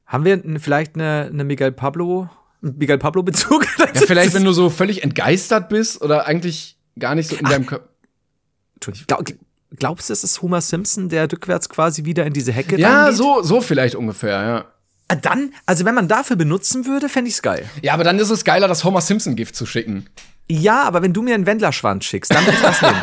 [0.07, 2.28] Haben wir vielleicht eine, eine Miguel Pablo,
[2.62, 3.66] einen Miguel Pablo-Bezug?
[3.78, 7.66] Ja, vielleicht, wenn du so völlig entgeistert bist oder eigentlich gar nicht so in deinem
[7.66, 7.88] Körper.
[9.07, 9.24] Glaub,
[9.74, 13.42] glaubst du, es ist Homer Simpson, der rückwärts quasi wieder in diese Hecke Ja, so,
[13.42, 14.64] so vielleicht ungefähr, ja.
[15.09, 17.68] Ah, Dann, also wenn man dafür benutzen würde, fände ich's geil.
[17.82, 20.07] Ja, aber dann ist es geiler, das Homer Simpson-Gift zu schicken.
[20.48, 23.02] Ja, aber wenn du mir einen Wendlerschwanz schickst, dann will ich das nehmen.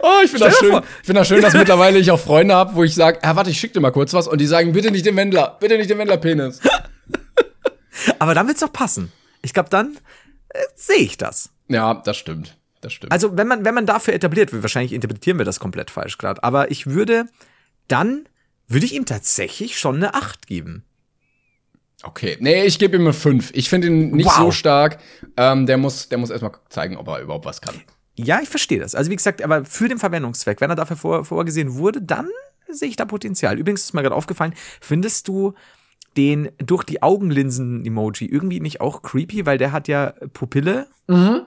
[0.00, 0.70] Oh, ich finde das schön.
[0.70, 0.82] vor.
[1.00, 3.50] Ich finde das schön, dass mittlerweile ich auch Freunde habe, wo ich sage, ja, warte,
[3.50, 5.90] ich schick dir mal kurz was und die sagen, bitte nicht den Wendler, bitte nicht
[5.90, 6.60] den Wendler-Penis.
[8.18, 9.12] Aber dann wird's doch passen.
[9.42, 9.98] Ich glaube, dann
[10.48, 11.50] äh, sehe ich das.
[11.68, 12.56] Ja, das stimmt.
[12.80, 13.12] Das stimmt.
[13.12, 16.42] Also, wenn man, wenn man dafür etabliert wird, wahrscheinlich interpretieren wir das komplett falsch gerade,
[16.42, 17.26] aber ich würde,
[17.88, 18.26] dann
[18.68, 20.84] würde ich ihm tatsächlich schon eine 8 geben.
[22.02, 23.50] Okay, nee, ich gebe ihm eine 5.
[23.54, 24.36] Ich finde ihn nicht Wow.
[24.36, 24.98] so stark.
[25.36, 27.74] Ähm, der muss, der muss erstmal zeigen, ob er überhaupt was kann.
[28.16, 28.94] Ja, ich verstehe das.
[28.94, 32.28] Also, wie gesagt, aber für den Verwendungszweck, wenn er dafür vor, vorgesehen wurde, dann
[32.68, 33.58] sehe ich da Potenzial.
[33.58, 35.54] Übrigens ist mir gerade aufgefallen, findest du
[36.16, 40.86] den durch die Augenlinsen-Emoji irgendwie nicht auch creepy, weil der hat ja Pupille?
[41.08, 41.42] Mhm.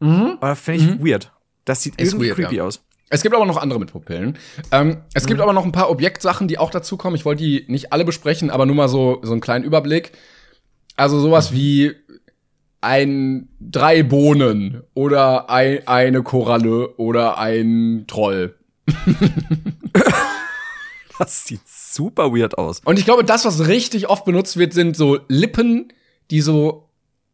[0.00, 0.38] Mhm.
[0.40, 1.32] Oder finde ich weird.
[1.64, 2.64] Das sieht Ist irgendwie weird, creepy ja.
[2.64, 2.82] aus.
[3.10, 4.38] Es gibt aber noch andere mit Pupillen.
[4.72, 7.16] Ähm, es gibt aber noch ein paar Objektsachen, die auch dazu kommen.
[7.16, 10.12] Ich wollte die nicht alle besprechen, aber nur mal so, so einen kleinen Überblick.
[10.96, 11.92] Also sowas wie
[12.80, 18.54] ein drei Bohnen oder ein, eine Koralle oder ein Troll.
[21.18, 22.80] Das sieht super weird aus.
[22.84, 25.92] Und ich glaube, das, was richtig oft benutzt wird, sind so Lippen,
[26.30, 26.83] die so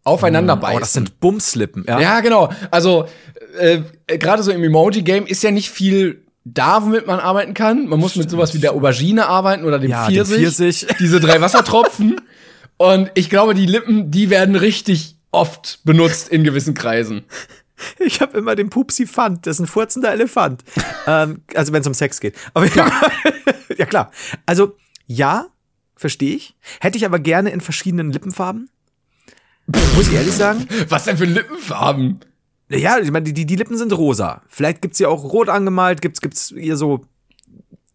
[0.05, 0.77] aufeinander beißen.
[0.77, 1.85] Oh, das sind Bumslippen.
[1.87, 2.01] Ja.
[2.01, 2.51] Ja, genau.
[2.71, 3.07] Also
[3.59, 7.87] äh, gerade so im Emoji-Game ist ja nicht viel da, womit man arbeiten kann.
[7.87, 10.39] Man muss mit sowas wie der Aubergine arbeiten oder dem Ja, dem Pfirsich.
[10.39, 10.87] Pfirsich.
[10.99, 12.21] Diese drei Wassertropfen.
[12.77, 17.25] Und ich glaube, die Lippen, die werden richtig oft benutzt in gewissen Kreisen.
[17.99, 20.65] Ich habe immer den Pupsi Fand, das ist ein furzender Elefant.
[21.07, 22.37] ähm, also wenn es um Sex geht.
[22.55, 22.91] Aber ja.
[23.77, 24.11] ja klar.
[24.47, 24.77] Also
[25.07, 25.47] ja,
[25.97, 26.57] verstehe ich.
[26.81, 28.71] Hätte ich aber gerne in verschiedenen Lippenfarben.
[29.97, 30.67] Muss ich ehrlich sagen.
[30.89, 32.21] Was denn für Lippenfarben?
[32.69, 34.43] Ja, ich meine, die, die Lippen sind rosa.
[34.49, 37.05] Vielleicht gibt's ja auch rot angemalt, gibt's, gibt's hier so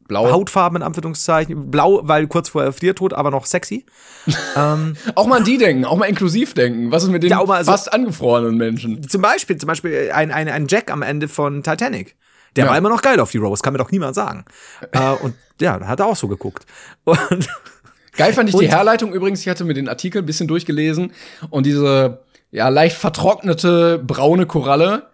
[0.07, 0.31] Blau.
[0.31, 1.71] Hautfarben in Anführungszeichen.
[1.71, 3.85] Blau, weil kurz vorher Friertod, aber noch sexy.
[4.55, 6.91] ähm, auch mal an die denken, auch mal inklusiv denken.
[6.91, 9.07] Was ist mit den ja, also, fast angefrorenen Menschen?
[9.07, 12.15] Zum Beispiel, zum Beispiel ein, ein, ein Jack am Ende von Titanic.
[12.55, 12.71] Der ja.
[12.71, 14.45] war immer noch geil auf die Rose, kann mir doch niemand sagen.
[14.91, 16.65] äh, und ja, da hat er auch so geguckt.
[17.03, 17.49] Und
[18.17, 19.41] geil fand ich die Herleitung übrigens.
[19.41, 21.11] Ich hatte mir den Artikel ein bisschen durchgelesen
[21.49, 25.07] und diese ja leicht vertrocknete braune Koralle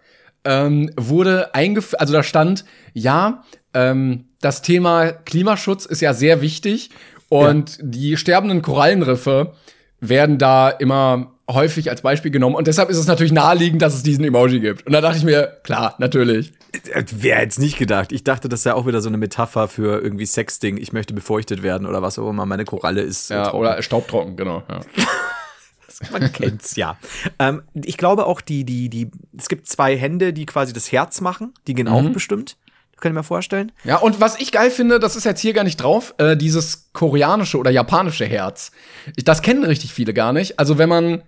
[0.43, 1.99] ähm, wurde eingeführt.
[1.99, 3.43] Also da stand ja
[3.73, 6.89] ähm, das Thema Klimaschutz ist ja sehr wichtig
[7.29, 7.83] und ja.
[7.85, 9.53] die sterbenden Korallenriffe
[9.99, 14.03] werden da immer häufig als Beispiel genommen und deshalb ist es natürlich naheliegend, dass es
[14.03, 14.85] diesen Emoji gibt.
[14.85, 16.53] Und da dachte ich mir, klar, natürlich.
[16.93, 18.11] Äh, wer hätte es nicht gedacht?
[18.11, 20.77] Ich dachte, das ist ja auch wieder so eine Metapher für irgendwie Sexting.
[20.77, 22.45] Ich möchte befeuchtet werden oder was auch immer.
[22.45, 23.29] Meine Koralle ist.
[23.29, 23.57] Ja, trocken.
[23.57, 24.63] oder staubtrocken, genau.
[24.69, 24.81] Ja.
[26.11, 26.97] Man kennt's ja.
[27.37, 31.21] Ähm, ich glaube auch, die, die, die, es gibt zwei Hände, die quasi das Herz
[31.21, 31.53] machen.
[31.67, 31.93] Die gehen mhm.
[31.93, 32.57] auch bestimmt.
[33.01, 33.71] Könnt ihr mir vorstellen?
[33.83, 36.91] Ja, und was ich geil finde, das ist jetzt hier gar nicht drauf, äh, dieses
[36.93, 38.71] koreanische oder japanische Herz.
[39.15, 40.59] Ich, das kennen richtig viele gar nicht.
[40.59, 41.23] Also wenn man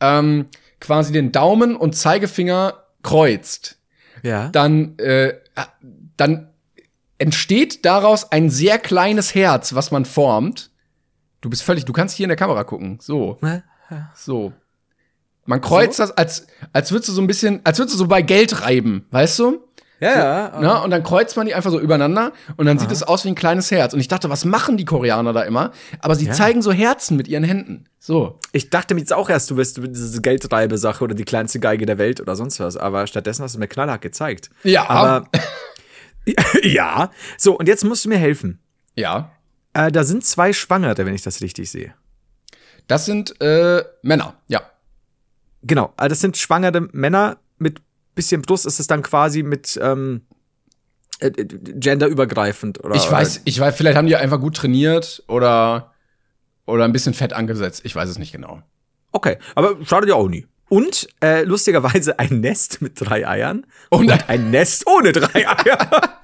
[0.00, 0.46] ähm,
[0.80, 3.78] quasi den Daumen und Zeigefinger kreuzt,
[4.22, 4.48] ja.
[4.50, 5.34] dann, äh,
[6.16, 6.50] dann
[7.18, 10.70] entsteht daraus ein sehr kleines Herz, was man formt.
[11.40, 12.98] Du bist völlig, du kannst hier in der Kamera gucken.
[13.00, 13.38] So.
[14.14, 14.52] So.
[15.46, 16.02] Man kreuzt so?
[16.02, 19.06] das, als, als würdest du so ein bisschen, als würdest du so bei Geld reiben,
[19.10, 19.67] weißt du?
[20.00, 20.60] Ja, so, ja.
[20.60, 20.82] Ne?
[20.82, 22.82] Und dann kreuzt man die einfach so übereinander und dann Aha.
[22.84, 23.92] sieht es aus wie ein kleines Herz.
[23.92, 25.72] Und ich dachte, was machen die Koreaner da immer?
[26.00, 26.32] Aber sie ja.
[26.32, 27.86] zeigen so Herzen mit ihren Händen.
[27.98, 28.38] So.
[28.52, 31.98] Ich dachte mir jetzt auch erst, du wirst diese Geldreibe-Sache oder die kleinste Geige der
[31.98, 32.76] Welt oder sonst was.
[32.76, 34.50] Aber stattdessen hast du mir knallhart gezeigt.
[34.62, 34.88] Ja.
[34.88, 35.28] Aber.
[36.62, 37.10] ja.
[37.36, 38.60] So, und jetzt musst du mir helfen.
[38.94, 39.32] Ja.
[39.72, 41.94] Äh, da sind zwei Schwangere, wenn ich das richtig sehe.
[42.86, 44.62] Das sind äh, Männer, ja.
[45.62, 47.82] Genau, also das sind schwangere Männer mit
[48.18, 50.22] bisschen Brust ist es dann quasi mit ähm,
[51.20, 52.96] äh, äh, genderübergreifend oder?
[52.96, 55.92] Ich weiß ich weiß vielleicht haben die einfach gut trainiert oder
[56.66, 57.82] oder ein bisschen fett angesetzt.
[57.84, 58.60] Ich weiß es nicht genau.
[59.12, 60.46] Okay aber schadet ja auch nie.
[60.68, 63.64] Und äh, lustigerweise ein Nest mit drei Eiern.
[63.88, 65.78] Und, und ein Nest ohne drei Eier.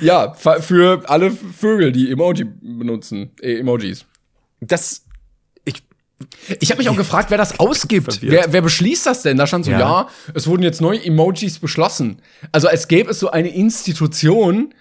[0.00, 4.06] Ja für alle Vögel die Emoji benutzen äh, Emojis.
[4.60, 5.04] Das
[6.60, 8.20] ich habe mich auch gefragt, wer das ausgibt.
[8.22, 9.36] Wer, wer beschließt das denn?
[9.36, 9.78] Da stand so, ja.
[9.78, 12.20] ja, es wurden jetzt neue Emojis beschlossen.
[12.52, 14.74] Also als gäbe es so eine Institution,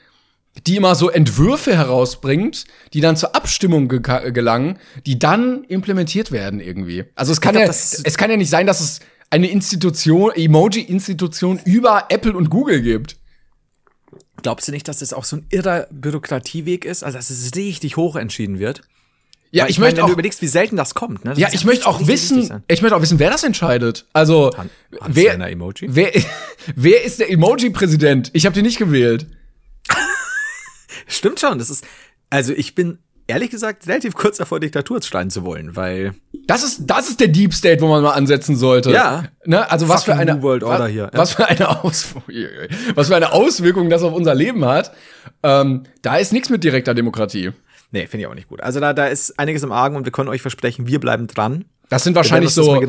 [0.67, 6.59] die immer so Entwürfe herausbringt, die dann zur Abstimmung ge gelangen, die dann implementiert werden
[6.59, 7.05] irgendwie.
[7.15, 11.59] Also es kann glaub, ja, es kann ja nicht sein, dass es eine Institution, Emoji-Institution
[11.63, 13.17] über Apple und Google gibt.
[14.41, 17.03] Glaubst du nicht, dass das auch so ein irrer Bürokratieweg ist?
[17.03, 18.81] Also, dass es richtig hoch entschieden wird?
[19.51, 21.25] Ja, ich, ich möchte wenn du überlegst, wie selten das kommt.
[21.25, 21.31] Ne?
[21.31, 24.05] Das ja, ich möchte auch wissen, ich möchte auch wissen, wer das entscheidet.
[24.13, 24.69] Also Han
[25.07, 25.87] wer, Emoji?
[25.89, 26.11] wer,
[26.75, 28.29] wer ist der Emoji-Präsident?
[28.33, 29.27] Ich habe den nicht gewählt.
[31.07, 31.57] Stimmt schon.
[31.57, 31.83] Das ist,
[32.29, 36.13] also ich bin ehrlich gesagt relativ kurz davor, Diktatur schreien zu wollen, weil
[36.47, 38.91] das ist das ist der Deep State, wo man mal ansetzen sollte.
[38.91, 39.25] Ja.
[39.45, 39.69] Ne?
[39.69, 41.09] Also was für eine New World Order was, hier.
[41.13, 42.15] Was für eine Aus
[42.95, 44.91] was für eine Auswirkung das auf unser Leben hat.
[45.41, 47.51] Ähm, da ist nichts mit direkter Demokratie.
[47.91, 48.61] Nee, finde ich auch nicht gut.
[48.61, 51.65] Also da, da ist einiges im Argen und wir können euch versprechen, wir bleiben dran.
[51.89, 52.79] Das sind wahrscheinlich so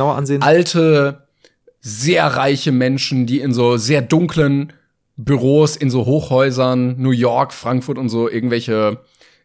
[0.41, 1.27] alte,
[1.81, 4.73] sehr reiche Menschen, die in so sehr dunklen
[5.17, 9.01] Büros, in so Hochhäusern, New York, Frankfurt und so irgendwelche,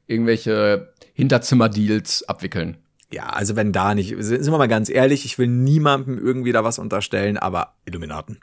[0.07, 2.77] irgendwelche Hinterzimmerdeals abwickeln.
[3.11, 6.63] Ja, also wenn da nicht, sind wir mal ganz ehrlich, ich will niemandem irgendwie da
[6.63, 8.39] was unterstellen, aber Illuminaten.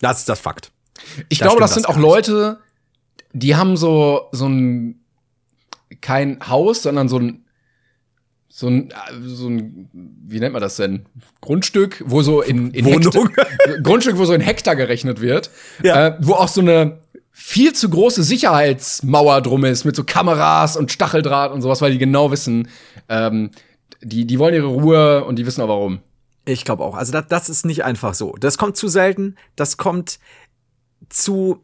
[0.00, 0.72] Das ist das Fakt.
[1.28, 2.58] Ich da glaube, das sind das auch Leute,
[3.32, 4.99] die haben so, so ein
[6.00, 7.44] kein Haus, sondern so ein
[8.52, 8.92] so ein,
[9.24, 11.06] so ein, wie nennt man das denn?
[11.40, 13.28] Grundstück, wo so in, in Wohnung.
[13.28, 13.46] Hektar,
[13.82, 15.50] Grundstück, wo so in Hektar gerechnet wird,
[15.84, 16.08] ja.
[16.08, 16.98] äh, wo auch so eine
[17.30, 21.98] viel zu große Sicherheitsmauer drum ist mit so Kameras und Stacheldraht und sowas, weil die
[21.98, 22.68] genau wissen,
[23.08, 23.50] ähm,
[24.02, 26.00] die, die wollen ihre Ruhe und die wissen auch warum.
[26.44, 26.96] Ich glaube auch.
[26.96, 28.34] Also das, das ist nicht einfach so.
[28.40, 29.36] Das kommt zu selten.
[29.56, 30.18] Das kommt
[31.08, 31.62] zu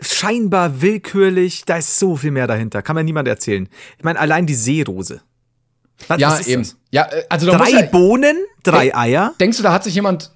[0.00, 2.82] scheinbar willkürlich, da ist so viel mehr dahinter.
[2.82, 3.68] Kann mir niemand erzählen.
[3.98, 5.22] Ich meine, allein die Seerose.
[6.08, 6.62] Was, ja, was eben.
[6.62, 6.76] Das?
[6.90, 9.34] Ja, äh, also drei ja, Bohnen, drei Eier.
[9.40, 10.32] Denkst du, da hat sich jemand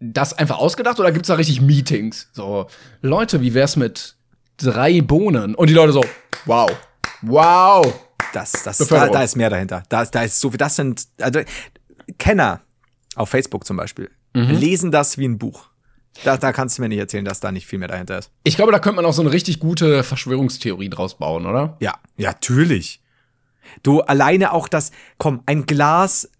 [0.00, 2.28] das einfach ausgedacht oder gibt's da richtig Meetings?
[2.32, 2.66] So,
[3.02, 4.16] Leute, wie wär's mit
[4.56, 5.54] drei Bohnen?
[5.54, 6.04] Und die Leute so,
[6.44, 6.70] wow,
[7.22, 7.86] wow.
[8.32, 9.84] das, das, da, da ist mehr dahinter.
[9.88, 11.40] Da, da ist so viel, das sind, also,
[12.18, 12.60] Kenner
[13.14, 14.50] auf Facebook zum Beispiel, mhm.
[14.50, 15.68] lesen das wie ein Buch.
[16.24, 18.30] Da, da kannst du mir nicht erzählen, dass da nicht viel mehr dahinter ist.
[18.44, 21.76] Ich glaube, da könnte man auch so eine richtig gute Verschwörungstheorie draus bauen, oder?
[21.80, 23.00] Ja, ja, natürlich.
[23.82, 26.30] Du alleine auch das, komm, ein Glas,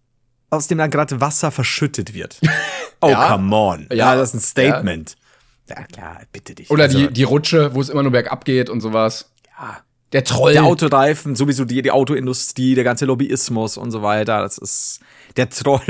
[0.51, 2.41] aus dem dann gerade Wasser verschüttet wird.
[3.03, 3.31] Oh, ja.
[3.31, 3.87] come on.
[3.91, 5.17] Ja, ja, das ist ein Statement.
[5.69, 5.77] Ja.
[5.77, 6.71] ja, klar, bitte dich.
[6.71, 9.31] Oder also, die, die Rutsche, wo es immer nur bergab geht und sowas.
[9.61, 9.83] Ja.
[10.15, 10.55] Der Troll.
[10.55, 14.41] Der Autoreifen, sowieso die, die Autoindustrie, der ganze Lobbyismus und so weiter.
[14.41, 15.01] Das ist
[15.37, 15.83] der Troll.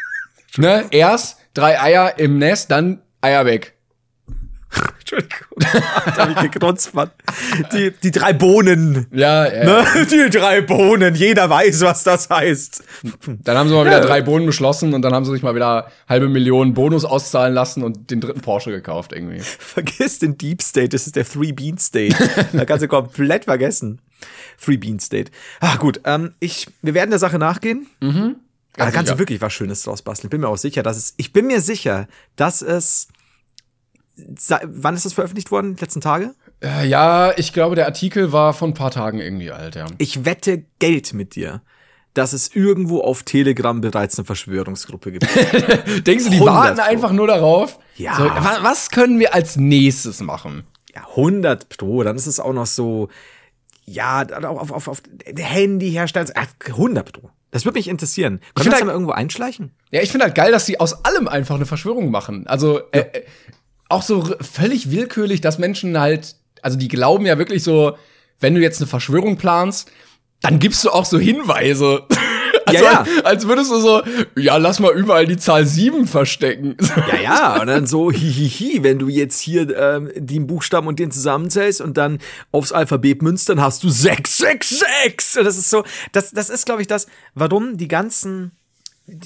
[0.56, 3.74] ne, erst drei Eier im Nest, dann Eier weg.
[4.98, 5.46] Entschuldigung.
[6.16, 7.10] da hab ich gekrotzt, Mann.
[7.72, 9.06] Die, die drei Bohnen.
[9.12, 9.64] Ja, ja.
[9.64, 10.06] Ne?
[10.10, 11.14] Die drei Bohnen.
[11.14, 12.84] Jeder weiß, was das heißt.
[13.26, 15.90] Dann haben sie mal wieder drei Bohnen beschlossen und dann haben sie sich mal wieder
[16.08, 19.40] halbe Millionen Bonus auszahlen lassen und den dritten Porsche gekauft irgendwie.
[19.40, 20.90] Vergiss den Deep State.
[20.90, 22.16] Das ist der Three Bean State.
[22.52, 24.00] da kannst du komplett vergessen.
[24.62, 25.30] Three Bean State.
[25.60, 26.00] Ah, gut.
[26.04, 27.86] Ähm, ich, wir werden der Sache nachgehen.
[28.00, 28.36] Mhm.
[28.76, 30.28] Da kannst du wirklich was Schönes draus basteln.
[30.28, 33.08] Bin mir auch sicher, dass es, ich bin mir sicher, dass es
[34.16, 35.76] wann ist das veröffentlicht worden?
[35.78, 36.34] Letzten Tage?
[36.62, 39.86] Äh, ja, ich glaube, der Artikel war von ein paar Tagen irgendwie alt, ja.
[39.98, 41.60] Ich wette Geld mit dir,
[42.14, 45.26] dass es irgendwo auf Telegram bereits eine Verschwörungsgruppe gibt.
[46.06, 47.78] Denkst du, die warten einfach nur darauf?
[47.96, 48.16] Ja.
[48.16, 50.64] So, was können wir als nächstes machen?
[50.94, 52.02] Ja, 100 Pro.
[52.02, 53.08] Dann ist es auch noch so,
[53.84, 55.02] ja, auf, auf, auf
[55.36, 56.30] Handy herstellen.
[56.66, 57.30] 100 Pro.
[57.50, 58.40] Das würde mich interessieren.
[58.54, 59.72] Können wir das halt, mal irgendwo einschleichen?
[59.90, 62.46] Ja, ich finde halt geil, dass sie aus allem einfach eine Verschwörung machen.
[62.46, 63.04] Also, äh, ja.
[63.04, 63.22] äh,
[63.88, 67.96] auch so völlig willkürlich, dass Menschen halt, also die glauben ja wirklich so,
[68.40, 69.90] wenn du jetzt eine Verschwörung planst,
[70.40, 72.04] dann gibst du auch so Hinweise.
[72.68, 73.22] Also, ja, ja.
[73.22, 74.02] Als würdest du so,
[74.36, 76.76] ja, lass mal überall die Zahl 7 verstecken.
[77.12, 81.12] Ja, ja, und dann so, hihihi, wenn du jetzt hier ähm, den Buchstaben und den
[81.12, 82.18] zusammenzählst und dann
[82.50, 85.38] aufs Alphabet münzt, dann hast du 666.
[85.38, 87.06] Und das ist so, das, das ist, glaube ich, das,
[87.36, 88.50] warum die ganzen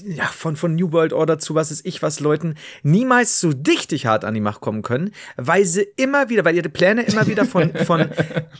[0.04, 4.06] ja, von, von New World Order zu was ist ich, was Leuten niemals so dichtig
[4.06, 7.44] hart an die Macht kommen können, weil sie immer wieder, weil ihre Pläne immer wieder
[7.44, 8.08] von, von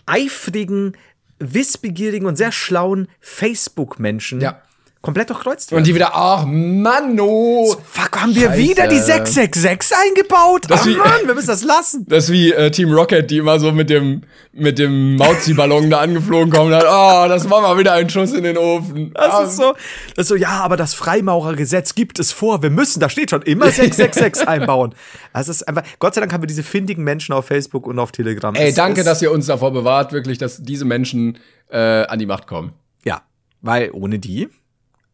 [0.07, 0.97] eifrigen,
[1.39, 4.62] wissbegierigen und sehr schlauen Facebook-Menschen ja
[5.03, 5.81] komplett durchkreuzt werden.
[5.81, 7.75] Und die wieder, ach Mann, oh.
[7.91, 8.59] Fuck, haben wir Scheiße.
[8.59, 10.67] wieder die 666 eingebaut?
[10.69, 12.05] Das ach wie, Mann, wir müssen das lassen.
[12.07, 14.23] Das ist wie äh, Team Rocket, die immer so mit dem,
[14.53, 18.33] mit dem Mauzi-Ballon da angeflogen kommen und hat, oh, das war mal wieder ein Schuss
[18.33, 19.13] in den Ofen.
[19.15, 19.43] Das ah.
[19.45, 19.75] ist so,
[20.17, 23.43] das ist so, ja, aber das Freimaurergesetz gibt es vor, wir müssen, da steht schon
[23.43, 24.95] immer 666 einbauen.
[25.33, 28.13] Das ist einfach, Gott sei Dank haben wir diese findigen Menschen auf Facebook und auf
[28.13, 28.55] Telegram.
[28.55, 31.39] Ey, danke, dass ihr uns davor bewahrt, wirklich, dass diese Menschen
[31.71, 32.73] äh, an die Macht kommen.
[33.05, 33.23] Ja,
[33.63, 34.49] weil ohne die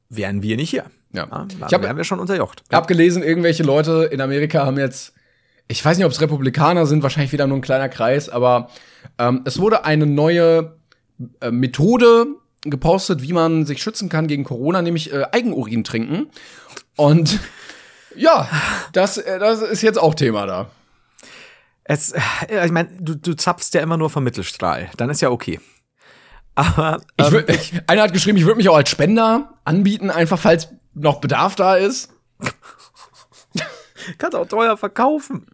[0.08, 0.84] wären wir nicht hier.
[1.12, 1.26] Ja.
[1.30, 2.62] ja ich hab, wären wir schon unterjocht.
[2.68, 5.14] Ich habe gelesen, irgendwelche Leute in Amerika haben jetzt,
[5.68, 8.70] ich weiß nicht, ob es Republikaner sind, wahrscheinlich wieder nur ein kleiner Kreis, aber
[9.18, 10.76] ähm, es wurde eine neue
[11.40, 12.26] äh, Methode
[12.62, 16.28] gepostet, wie man sich schützen kann gegen Corona, nämlich äh, Eigenurin trinken.
[16.96, 17.40] Und
[18.16, 18.48] ja,
[18.92, 20.70] das, äh, das ist jetzt auch Thema da.
[21.84, 24.90] Es, äh, ich meine, du, du zapfst ja immer nur vom Mittelstrahl.
[24.96, 25.60] Dann ist ja okay.
[26.56, 30.10] Aber ähm, ich würd, ich, einer hat geschrieben, ich würde mich auch als Spender anbieten,
[30.10, 32.10] einfach falls noch Bedarf da ist.
[34.18, 35.46] Kannst auch teuer verkaufen.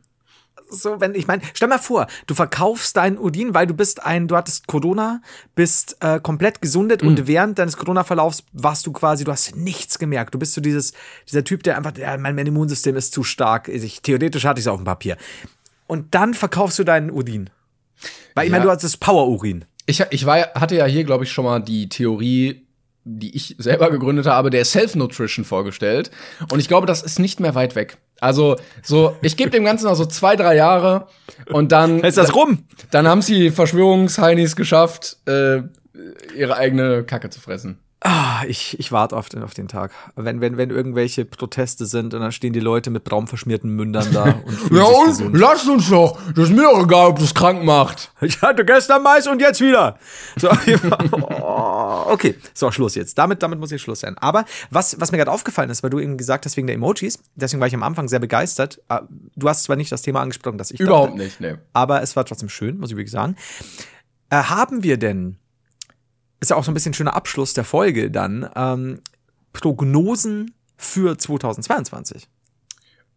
[0.70, 4.26] So, wenn ich meine, stell mal vor, du verkaufst deinen Udin, weil du bist ein,
[4.26, 5.20] du hattest Corona,
[5.55, 7.09] bist äh, komplett gesundet mhm.
[7.09, 10.34] und während deines Corona-Verlaufs warst du quasi, du hast nichts gemerkt.
[10.34, 10.94] Du bist so dieses,
[11.28, 13.68] dieser Typ, der einfach, ja, mein, mein Immunsystem ist zu stark.
[13.68, 15.18] Ich, theoretisch hatte ich es auf dem Papier.
[15.86, 17.50] Und dann verkaufst du deinen Udin.
[18.34, 18.57] Weil ich ja.
[18.57, 19.66] meine, du hast das Power-Urin.
[19.87, 22.66] Ich, ich war, hatte ja hier, glaube ich, schon mal die Theorie,
[23.05, 26.11] die ich selber gegründet habe, der Self-Nutrition vorgestellt.
[26.51, 27.99] Und ich glaube, das ist nicht mehr weit weg.
[28.20, 31.09] Also, so, ich gebe dem Ganzen noch so zwei, drei Jahre
[31.51, 31.99] und dann.
[32.05, 32.64] Ist das rum?
[32.93, 35.62] Dann haben sie Verschwörungsheinis geschafft, äh,
[36.37, 37.82] ihre eigene Kacke zu fressen.
[38.05, 39.92] Ah, ich, ich warte auf den, auf den Tag.
[40.16, 44.24] Wenn, wenn, wenn irgendwelche Proteste sind und dann stehen die Leute mit braunverschmierten Mündern da
[44.70, 45.36] und Ja, und gesund.
[45.38, 46.18] lasst uns doch.
[46.34, 48.12] Das ist mir auch egal, ob das krank macht.
[48.20, 49.98] Ich hatte gestern Mais und jetzt wieder.
[50.36, 50.48] So,
[51.12, 53.16] oh, okay, so, Schluss jetzt.
[53.18, 54.18] Damit, damit muss ich Schluss sein.
[54.18, 57.20] Aber was, was mir gerade aufgefallen ist, weil du eben gesagt hast, wegen der Emojis,
[57.36, 58.80] deswegen war ich am Anfang sehr begeistert.
[58.88, 59.03] Ah,
[59.36, 61.59] du hast zwar nicht das Thema angesprochen, das ich Überhaupt dachte, nicht, ne.
[61.72, 63.36] Aber es war trotzdem schön, muss ich wirklich sagen.
[64.30, 65.36] Äh, haben wir denn
[66.43, 68.51] ist ja auch so ein bisschen schöner Abschluss der Folge dann.
[68.57, 69.01] Ähm,
[69.53, 72.28] Prognosen für 2022.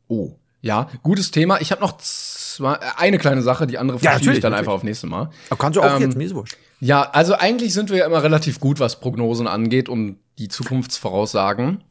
[0.07, 1.59] Oh, ja, gutes Thema.
[1.59, 4.59] Ich habe noch zwei, eine kleine Sache, die andere verschiebe ja, ich dann natürlich.
[4.59, 5.31] einfach auf nächste Mal.
[5.49, 6.55] Aber kannst du auch ähm, jetzt, mir ist wurscht.
[6.79, 11.83] Ja, also eigentlich sind wir ja immer relativ gut, was Prognosen angeht und die Zukunftsvoraussagen.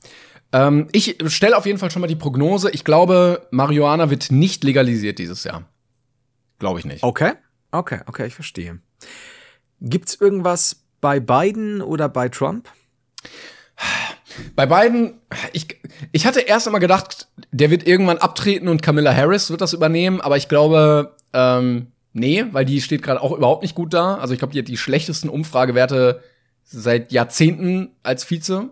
[0.53, 2.71] Ähm, ich stelle auf jeden Fall schon mal die Prognose.
[2.71, 5.65] Ich glaube, Marihuana wird nicht legalisiert dieses Jahr.
[6.61, 7.03] Glaube ich nicht.
[7.03, 7.33] Okay,
[7.73, 8.79] okay, okay, ich verstehe.
[9.81, 12.67] Gibt's irgendwas bei Biden oder bei Trump?
[14.57, 15.21] Bei beiden,
[15.53, 15.67] ich,
[16.13, 20.23] ich hatte erst einmal gedacht, der wird irgendwann abtreten und Camilla Harris wird das übernehmen,
[20.23, 24.15] aber ich glaube, ähm, nee, weil die steht gerade auch überhaupt nicht gut da.
[24.15, 26.23] Also ich glaube, die hat die schlechtesten Umfragewerte
[26.63, 28.71] seit Jahrzehnten als Vize.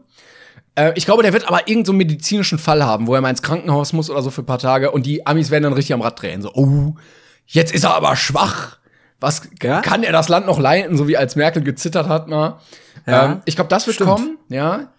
[0.75, 3.43] Äh, ich glaube, der wird aber irgendeinen so medizinischen Fall haben, wo er mal ins
[3.43, 6.01] Krankenhaus muss oder so für ein paar Tage und die Amis werden dann richtig am
[6.01, 6.41] Rad drehen.
[6.41, 6.95] So, oh,
[7.45, 8.79] jetzt ist er aber schwach.
[9.23, 9.81] Was ja?
[9.81, 12.59] kann er das Land noch leiten, so wie als Merkel gezittert hat mal?
[13.07, 14.11] Ja, ähm, ich glaube, das wird stimmt.
[14.11, 14.93] kommen, ja.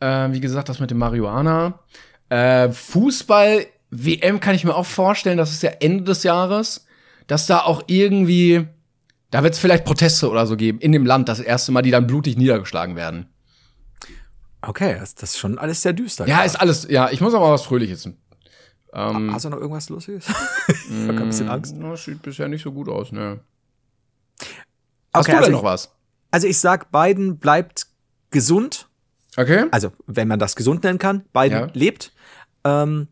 [0.00, 1.80] Äh, wie gesagt, das mit dem Marihuana.
[2.28, 6.86] Äh, Fußball, WM kann ich mir auch vorstellen, das ist ja Ende des Jahres,
[7.28, 8.66] dass da auch irgendwie,
[9.30, 11.90] da wird es vielleicht Proteste oder so geben in dem Land, das erste Mal, die
[11.90, 13.26] dann blutig niedergeschlagen werden.
[14.60, 16.28] Okay, das, das ist schon alles sehr düster.
[16.28, 18.08] Ja, ist alles, ja, ich muss aber was Fröhliches.
[18.92, 20.26] Ähm, Hast du noch irgendwas Lustiges?
[20.68, 21.74] ich hab ein bisschen Angst.
[21.78, 23.40] Das sieht bisher nicht so gut aus, ne.
[25.12, 25.90] Hast okay, du also denn noch was?
[26.30, 27.86] Also ich sag, Biden bleibt
[28.30, 28.88] gesund
[29.36, 29.66] Okay.
[29.70, 31.24] Also, wenn man das gesund nennen kann.
[31.32, 31.68] Biden ja.
[31.74, 32.12] lebt.
[32.64, 33.08] Ähm,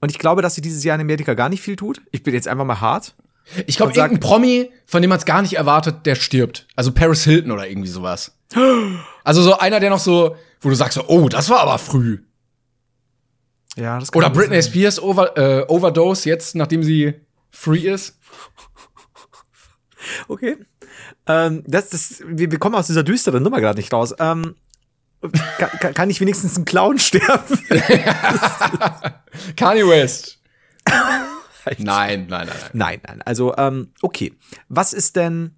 [0.00, 2.00] und ich glaube, dass sie dieses Jahr in Amerika gar nicht viel tut.
[2.10, 3.14] Ich bin jetzt einfach mal hart.
[3.66, 6.66] Ich glaube, irgendein Promi, von dem man es gar nicht erwartet, der stirbt.
[6.76, 8.36] Also Paris Hilton oder irgendwie sowas.
[9.24, 12.20] Also so einer, der noch so, wo du sagst, oh, das war aber früh.
[13.78, 14.70] Ja, das kann Oder Britney sein.
[14.70, 17.14] Spears over, äh, Overdose jetzt, nachdem sie
[17.50, 18.18] free ist.
[20.28, 20.56] Okay.
[21.26, 24.14] Ähm, das, das, wir, wir kommen aus dieser düsteren Nummer gerade nicht raus.
[24.18, 24.54] Ähm,
[25.58, 27.58] kann, kann ich wenigstens einen Clown sterben?
[29.56, 30.40] Kanye West.
[30.86, 32.70] nein, nein, nein, nein.
[32.72, 33.22] Nein, nein.
[33.22, 34.32] Also, ähm, okay.
[34.68, 35.56] Was ist denn,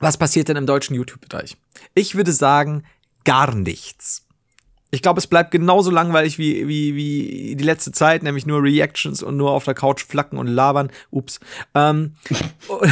[0.00, 1.56] was passiert denn im deutschen YouTube-Bereich?
[1.94, 2.84] Ich würde sagen,
[3.24, 4.26] gar nichts.
[4.90, 9.22] Ich glaube, es bleibt genauso langweilig wie, wie, wie die letzte Zeit, nämlich nur Reactions
[9.22, 10.90] und nur auf der Couch flacken und labern.
[11.10, 11.38] Ups.
[11.74, 12.14] Ähm,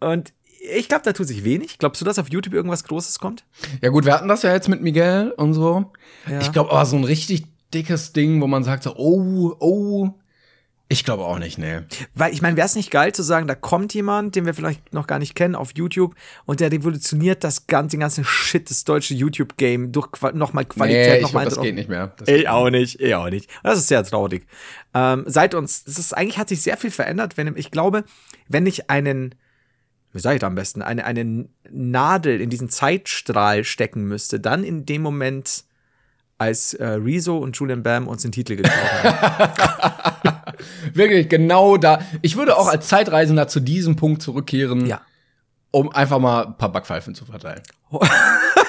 [0.00, 0.32] und
[0.74, 1.78] ich glaube, da tut sich wenig.
[1.78, 3.44] Glaubst du, dass auf YouTube irgendwas Großes kommt?
[3.80, 5.92] Ja, gut, wir hatten das ja jetzt mit Miguel und so.
[6.28, 6.40] Ja.
[6.40, 10.14] Ich glaube aber so ein richtig dickes Ding, wo man sagt so, oh, oh.
[10.92, 11.80] Ich glaube auch nicht, nee.
[12.14, 14.92] Weil ich meine, wäre es nicht geil zu sagen, da kommt jemand, den wir vielleicht
[14.92, 16.14] noch gar nicht kennen, auf YouTube
[16.44, 21.22] und der revolutioniert das ganze, den ganzen Shit, das deutsche YouTube-Game durch nochmal Qualität, nee,
[21.22, 21.46] nochmal.
[21.46, 22.12] Das geht nicht mehr.
[22.18, 23.48] Das ich auch nicht, ich auch nicht.
[23.62, 24.46] Das ist sehr traurig.
[24.92, 28.04] Ähm, seit uns, das ist, eigentlich hat sich sehr viel verändert, wenn ich glaube,
[28.48, 29.34] wenn ich einen
[30.12, 34.62] wie sage ich da am besten, eine, eine Nadel in diesen Zeitstrahl stecken müsste, dann
[34.62, 35.64] in dem Moment,
[36.36, 40.34] als äh, Rezo und Julian Bam uns den Titel geklaut haben.
[40.94, 42.00] Wirklich, genau da.
[42.22, 45.00] Ich würde auch als Zeitreisender zu diesem Punkt zurückkehren, ja.
[45.70, 47.62] um einfach mal ein paar Backpfeifen zu verteilen.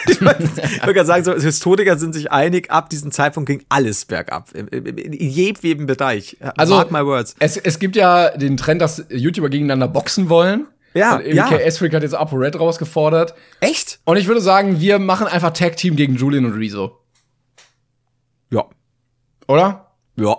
[0.08, 4.52] ich würde sagen, so, Historiker sind sich einig, ab diesem Zeitpunkt ging alles bergab.
[4.54, 6.38] In, in, in jedem Bereich.
[6.58, 7.36] Also, Mark my words.
[7.40, 10.68] Es, es gibt ja den Trend, dass YouTuber gegeneinander boxen wollen.
[10.94, 11.50] Ja, und ja.
[11.50, 13.34] Esfrick hat jetzt Apo Red rausgefordert.
[13.62, 14.00] Echt?
[14.06, 17.00] Und ich würde sagen, wir machen einfach Tag Team gegen Julian und Rezo.
[18.52, 18.66] Ja.
[19.48, 19.92] Oder?
[20.16, 20.38] Ja.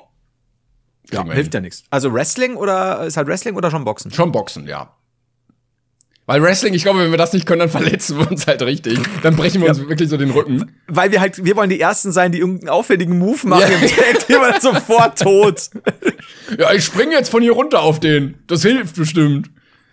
[1.14, 1.84] Ja, hilft ja nichts.
[1.90, 4.12] Also Wrestling oder ist halt Wrestling oder schon Boxen?
[4.12, 4.94] Schon Boxen, ja.
[6.26, 8.98] Weil Wrestling, ich glaube, wenn wir das nicht können, dann verletzen wir uns halt richtig.
[9.22, 9.88] Dann brechen wir uns ja.
[9.88, 10.72] wirklich so den Rücken.
[10.86, 13.78] Weil wir halt, wir wollen die Ersten sein, die irgendeinen auffälligen Move machen ja.
[13.78, 15.70] im Tag, die wir sofort tot.
[16.58, 18.36] Ja, ich springe jetzt von hier runter auf den.
[18.46, 19.50] Das hilft bestimmt.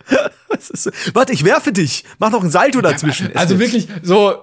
[1.12, 2.04] Warte, ich werfe dich.
[2.18, 3.34] Mach noch ein Salto dazwischen.
[3.36, 4.34] Also wirklich so,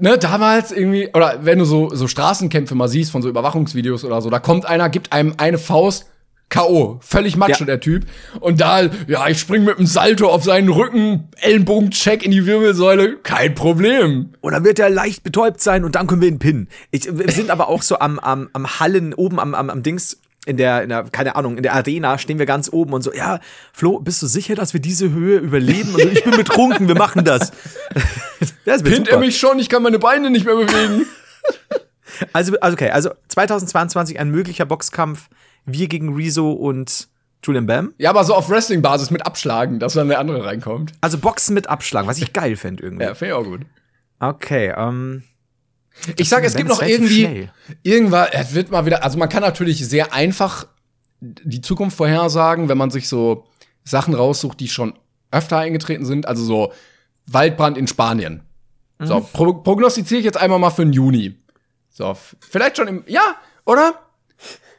[0.00, 4.20] ne, damals irgendwie, oder wenn du so, so Straßenkämpfe mal siehst von so Überwachungsvideos oder
[4.20, 6.06] so, da kommt einer, gibt einem eine Faust,
[6.50, 6.98] K.O.
[7.00, 7.64] Völlig macho, ja.
[7.64, 8.06] der Typ.
[8.40, 13.18] Und da, ja, ich spring mit dem Salto auf seinen Rücken, Ellenbogen-Check in die Wirbelsäule,
[13.18, 14.30] kein Problem.
[14.40, 16.68] Und dann wird er leicht betäubt sein und dann können wir ihn pinnen.
[16.90, 20.20] Ich, wir sind aber auch so am, am, am Hallen, oben am, am, am Dings,
[20.46, 23.12] in der, in der, keine Ahnung, in der Arena stehen wir ganz oben und so,
[23.12, 23.40] ja,
[23.72, 25.94] Flo, bist du sicher, dass wir diese Höhe überleben?
[25.94, 27.52] Und so, ich bin betrunken, wir machen das.
[28.64, 31.06] das Pinnt er mich schon, ich kann meine Beine nicht mehr bewegen.
[32.32, 35.28] also, also, okay, also 2022 ein möglicher Boxkampf,
[35.66, 37.08] wir gegen Rezo und
[37.44, 37.94] Julian Bam.
[37.98, 40.92] Ja, aber so auf Wrestling-Basis mit Abschlagen, dass dann der andere reinkommt.
[41.00, 43.04] Also Boxen mit Abschlagen, was ich geil fände irgendwie.
[43.04, 43.60] Ja, finde ich auch gut.
[44.20, 45.22] Okay, ähm.
[46.16, 47.50] Ich sag, es gibt noch irgendwie schnell.
[47.82, 50.66] irgendwann, es wird mal wieder, also man kann natürlich sehr einfach
[51.20, 53.44] die Zukunft vorhersagen, wenn man sich so
[53.84, 54.94] Sachen raussucht, die schon
[55.30, 56.72] öfter eingetreten sind, also so
[57.26, 58.42] Waldbrand in Spanien.
[58.98, 59.06] Mhm.
[59.06, 61.36] So, pro prognostiziere ich jetzt einmal mal für den Juni.
[61.90, 63.94] So, vielleicht schon im, ja, oder?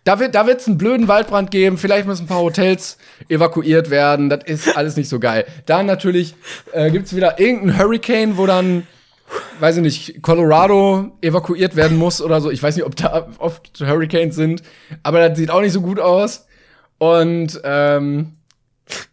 [0.03, 2.97] Da wird da wird's einen blöden Waldbrand geben, vielleicht müssen ein paar Hotels
[3.29, 5.45] evakuiert werden, das ist alles nicht so geil.
[5.67, 6.33] Dann natürlich
[6.71, 8.87] äh, gibt's wieder irgendeinen Hurricane, wo dann
[9.59, 12.49] weiß ich nicht, Colorado evakuiert werden muss oder so.
[12.51, 14.63] Ich weiß nicht, ob da oft Hurricanes sind,
[15.03, 16.47] aber das sieht auch nicht so gut aus.
[16.97, 18.37] Und ähm,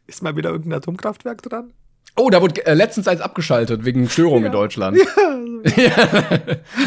[0.06, 1.72] ist mal wieder irgendein Atomkraftwerk dran?
[2.16, 4.46] Oh, da wurde äh, letztens eins abgeschaltet wegen Störungen ja.
[4.46, 4.98] in Deutschland.
[5.76, 5.90] Ja.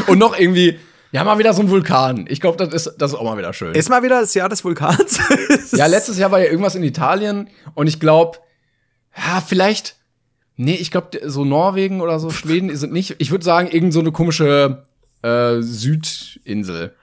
[0.07, 0.79] Und noch irgendwie,
[1.11, 2.25] ja, mal wieder so ein Vulkan.
[2.29, 3.75] Ich glaube, das ist, das ist auch mal wieder schön.
[3.75, 5.19] Ist mal wieder das Jahr des Vulkans?
[5.73, 8.37] ja, letztes Jahr war ja irgendwas in Italien und ich glaube,
[9.17, 9.97] ja, vielleicht,
[10.61, 13.15] nee, ich glaube, so Norwegen oder so, Schweden sind nicht.
[13.17, 14.83] Ich würde sagen, irgend so eine komische
[15.23, 16.95] äh, Südinsel.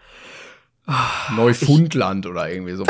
[1.36, 2.84] Neufundland oder irgendwie so.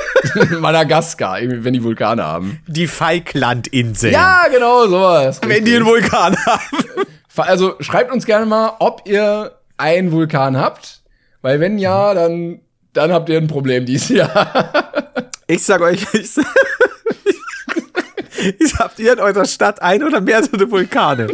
[0.58, 2.58] Madagaskar, irgendwie, wenn die Vulkane haben.
[2.66, 4.12] Die Falklandinseln.
[4.12, 5.40] Ja, genau, sowas.
[5.42, 5.66] Wenn richtig.
[5.66, 7.06] die einen Vulkan haben.
[7.36, 11.02] Also schreibt uns gerne mal, ob ihr einen Vulkan habt.
[11.42, 12.60] Weil wenn ja, dann,
[12.92, 15.02] dann habt ihr ein Problem dieses Jahr.
[15.46, 16.36] Ich sag euch, ich, ich
[18.78, 21.28] habt ihr in eurer Stadt ein oder mehrere Vulkane?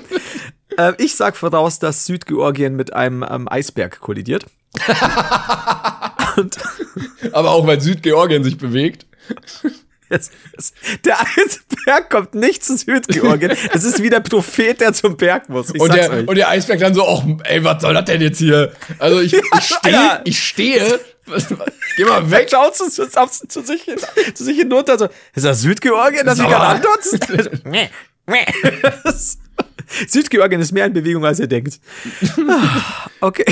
[0.76, 4.46] äh, ich sag voraus, dass Südgeorgien mit einem ähm, Eisberg kollidiert.
[7.32, 9.06] Aber auch weil Südgeorgien sich bewegt.
[11.04, 13.52] Der Eisberg kommt nicht zu Südgeorgien.
[13.72, 15.70] Es ist wie der Prophet, der zum Berg muss.
[15.70, 18.72] und, der, und der Eisberg dann so, ach, ey, was soll das denn jetzt hier?
[18.98, 21.00] Also ich, ich stehe, ich stehe.
[21.96, 22.48] Geh mal weg.
[22.50, 23.86] Schaut zu, zu, zu, sich,
[24.34, 24.98] zu sich hinunter.
[24.98, 27.18] So, ist das Südgeorgien, das ich gerade antutzt?
[30.08, 31.80] Südgeorgien ist mehr in Bewegung, als ihr denkt.
[33.20, 33.44] Okay.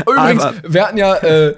[0.00, 1.54] Übrigens, Aber wir hatten ja äh,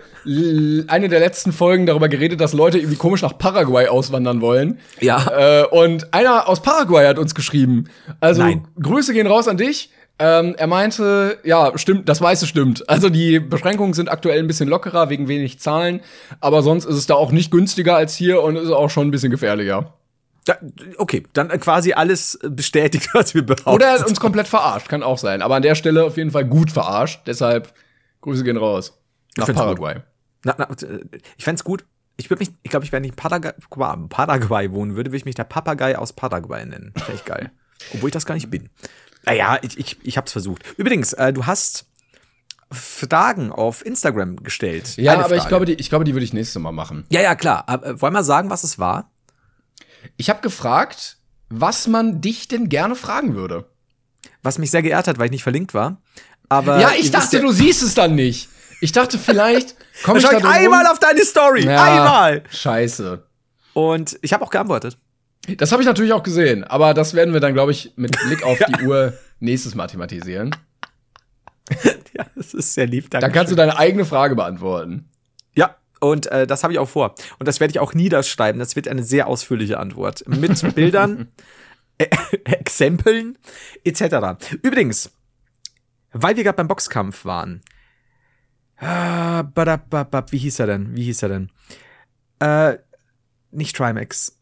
[0.89, 4.79] eine der letzten Folgen darüber geredet, dass Leute irgendwie komisch nach Paraguay auswandern wollen.
[5.01, 5.63] Ja.
[5.63, 7.85] Äh, und einer aus Paraguay hat uns geschrieben.
[8.21, 8.67] Also Nein.
[8.81, 9.91] Grüße gehen raus an dich.
[10.19, 12.89] Ähm, er meinte, ja, stimmt, das Weiße stimmt.
[12.89, 16.01] Also die Beschränkungen sind aktuell ein bisschen lockerer wegen wenig Zahlen,
[16.41, 19.11] aber sonst ist es da auch nicht günstiger als hier und ist auch schon ein
[19.11, 19.93] bisschen gefährlicher.
[20.45, 20.57] Da,
[20.99, 23.71] okay, dann quasi alles bestätigt, was wir behaupten.
[23.71, 25.43] Oder er hat uns komplett verarscht, kann auch sein.
[25.43, 27.23] Aber an der Stelle auf jeden Fall gut verarscht.
[27.27, 27.75] Deshalb
[28.25, 28.99] Grüße gehen raus.
[29.37, 29.97] Nach Paraguay.
[30.45, 30.69] Na, na,
[31.37, 31.85] ich fände gut.
[32.17, 33.53] Ich würde mich, ich glaube, ich, wenn ich in Paraguay,
[34.09, 36.93] Paraguay wohnen würde, würde ich mich der Papagei aus Paraguay nennen.
[36.95, 37.51] Wäre ich geil.
[37.93, 38.71] Obwohl ich das gar nicht bin.
[39.27, 40.63] Naja, ich, ich, ich habe es versucht.
[40.79, 41.87] Übrigens, äh, du hast
[42.73, 44.97] Fragen auf Instagram gestellt.
[44.97, 47.05] Ja, aber ich glaube, die, ich glaube, die würde ich nächstes Mal machen.
[47.11, 47.65] Ja, ja, klar.
[47.67, 49.11] Aber, äh, wollen wir sagen, was es war?
[50.17, 51.19] Ich habe gefragt,
[51.51, 53.69] was man dich denn gerne fragen würde.
[54.43, 56.01] Was mich sehr geehrt hat, weil ich nicht verlinkt war.
[56.49, 58.49] Aber ja, ich dachte, du siehst es dann nicht.
[58.81, 61.65] Ich dachte, vielleicht komm ich da einmal auf deine Story.
[61.65, 62.43] Ja, einmal.
[62.51, 63.23] Scheiße.
[63.73, 64.99] Und ich habe auch geantwortet.
[65.59, 68.43] Das habe ich natürlich auch gesehen, aber das werden wir dann, glaube ich, mit Blick
[68.45, 68.67] auf ja.
[68.67, 70.55] die Uhr nächstes Mal thematisieren.
[72.17, 73.11] ja, das ist sehr lieb.
[73.11, 73.27] Danke.
[73.27, 75.09] Dann kannst du deine eigene Frage beantworten.
[75.55, 77.15] Ja, und äh, das habe ich auch vor.
[77.39, 78.59] Und das werde ich auch niederschreiben.
[78.59, 80.25] Das wird eine sehr ausführliche Antwort.
[80.27, 81.29] Mit Bildern,
[81.99, 82.09] äh,
[82.45, 83.39] Exempeln
[83.85, 84.37] etc.
[84.63, 85.11] Übrigens,
[86.15, 87.63] weil wir gerade beim Boxkampf waren.
[88.79, 89.45] Ah,
[90.31, 90.97] wie hieß er denn?
[90.97, 91.51] Wie hieß er denn?
[92.41, 92.79] Äh,
[93.51, 94.41] nicht Trimax.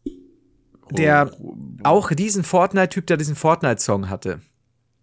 [0.91, 1.55] Der oh.
[1.83, 4.41] auch diesen Fortnite-Typ, der diesen Fortnite-Song hatte.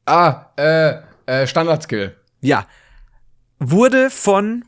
[0.06, 2.16] Ah, äh, äh, Standard-Skill.
[2.40, 2.66] Ja.
[3.58, 4.64] Wurde von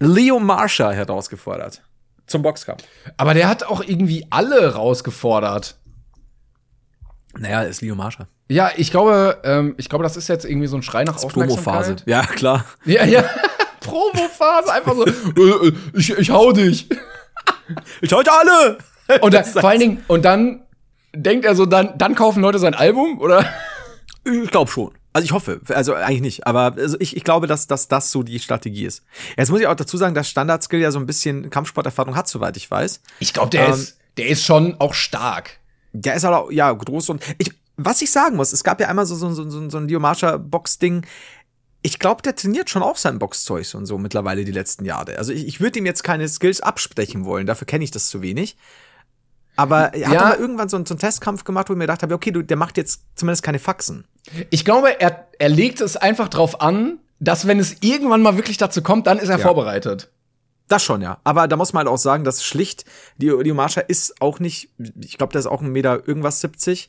[0.00, 1.82] Leo Marsha herausgefordert.
[2.26, 2.84] Zum Boxkampf.
[3.16, 5.78] Aber der hat auch irgendwie alle rausgefordert.
[7.36, 8.28] Naja, ist Leo Marsha.
[8.48, 11.28] Ja, ich glaube, ähm, ich glaube, das ist jetzt irgendwie so ein Schrei nach das
[11.28, 11.96] Promophase.
[12.06, 12.64] Ja, klar.
[12.84, 13.24] Ja, ja.
[13.80, 15.06] Promophase, einfach so.
[15.06, 16.88] Äh, äh, ich, ich hau dich.
[18.00, 18.78] Ich hau dich alle.
[19.20, 20.62] Und da, vor allen Dingen, und dann
[21.14, 23.42] denkt er so, dann, dann kaufen Leute sein Album, oder?
[24.24, 24.92] Ich glaube schon.
[25.14, 28.22] Also ich hoffe, also eigentlich nicht, aber also ich, ich glaube, dass, dass das so
[28.22, 29.02] die Strategie ist.
[29.38, 32.56] Jetzt muss ich auch dazu sagen, dass Standard-Skill ja so ein bisschen Kampfsporterfahrung hat, soweit
[32.58, 33.00] ich weiß.
[33.18, 35.58] Ich glaube, der ähm, ist, der ist schon auch stark.
[35.92, 38.88] Der ist halt auch, ja, groß und ich, was ich sagen muss, es gab ja
[38.88, 41.06] einmal so, so, so, so ein Diomascha-Box-Ding.
[41.80, 45.16] Ich glaube, der trainiert schon auch sein Boxzeug und so mittlerweile die letzten Jahre.
[45.16, 48.20] Also ich, ich würde ihm jetzt keine Skills absprechen wollen, dafür kenne ich das zu
[48.20, 48.56] wenig.
[49.54, 50.08] Aber er ja.
[50.08, 52.32] hat mal irgendwann so, einen, so einen Testkampf gemacht, wo ich mir gedacht habe, okay,
[52.32, 54.06] du, der macht jetzt zumindest keine Faxen.
[54.50, 58.56] Ich glaube, er, er legt es einfach drauf an, dass wenn es irgendwann mal wirklich
[58.56, 59.42] dazu kommt, dann ist er ja.
[59.44, 60.10] vorbereitet.
[60.68, 61.18] Das schon, ja.
[61.24, 62.84] Aber da muss man halt auch sagen, dass schlicht,
[63.16, 64.70] die, die Marsha ist auch nicht,
[65.00, 66.88] ich glaube, der ist auch ein Meter irgendwas 70.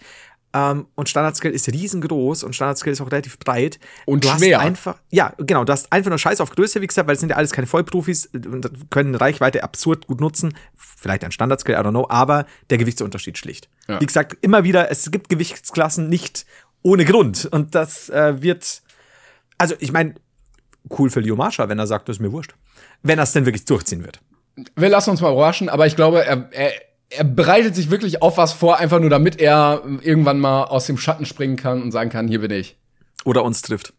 [0.52, 3.80] Ähm, und Standard-Skill ist riesengroß und Standard-Skill ist auch relativ breit.
[4.06, 4.58] Und du schwer.
[4.58, 7.20] Hast einfach, ja, genau, du hast einfach nur Scheiß auf Größe, wie gesagt, weil es
[7.20, 10.56] sind ja alles keine Vollprofis und können Reichweite absurd gut nutzen.
[10.76, 13.70] Vielleicht ein Standard-Skill, I don't know, aber der Gewichtsunterschied schlicht.
[13.88, 14.02] Ja.
[14.02, 16.46] Wie gesagt, immer wieder, es gibt Gewichtsklassen nicht
[16.82, 17.46] ohne Grund.
[17.52, 18.82] Und das äh, wird,
[19.58, 20.16] also ich meine,
[20.98, 22.56] cool für Leo Marsha, wenn er sagt, das ist mir wurscht.
[23.04, 24.20] Wenn er es denn wirklich durchziehen wird.
[24.76, 26.72] Wir lassen uns mal überraschen, aber ich glaube, er, er
[27.10, 30.98] er bereitet sich wirklich auf was vor, einfach nur damit er irgendwann mal aus dem
[30.98, 32.78] Schatten springen kann und sagen kann, hier bin ich.
[33.26, 33.94] Oder uns trifft.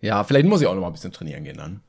[0.00, 1.80] Ja, vielleicht muss ich auch noch mal ein bisschen trainieren gehen dann.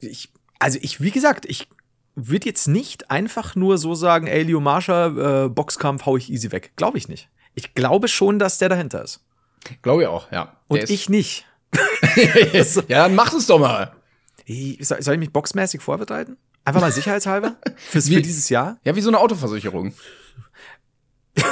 [0.00, 1.68] Ich, also ich, wie gesagt, ich
[2.14, 6.52] wird jetzt nicht einfach nur so sagen, ey, Leo Marsha, äh, Boxkampf hau ich easy
[6.52, 6.72] weg.
[6.76, 7.28] Glaube ich nicht.
[7.54, 9.20] Ich glaube schon, dass der dahinter ist.
[9.82, 10.56] Glaube ich auch, ja.
[10.68, 11.46] Und ich nicht.
[12.88, 13.92] ja, dann mach es doch mal.
[14.80, 16.36] Soll ich mich boxmäßig vorbereiten?
[16.64, 17.56] Einfach mal sicherheitshalber?
[17.76, 18.78] Fürs, wie, für dieses Jahr?
[18.84, 19.92] Ja, wie so eine Autoversicherung.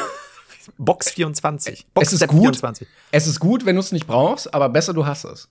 [0.79, 1.87] Box 24.
[1.93, 2.41] Box es ist gut.
[2.41, 2.89] 24.
[3.11, 5.49] Es ist gut, wenn du es nicht brauchst, aber besser du hast es.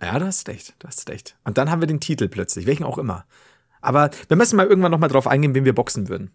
[0.00, 1.36] Ja, du hast recht, du hast recht.
[1.44, 3.24] Und dann haben wir den Titel plötzlich, welchen auch immer.
[3.80, 6.30] Aber wir müssen mal irgendwann noch mal drauf eingehen, wen wir boxen würden.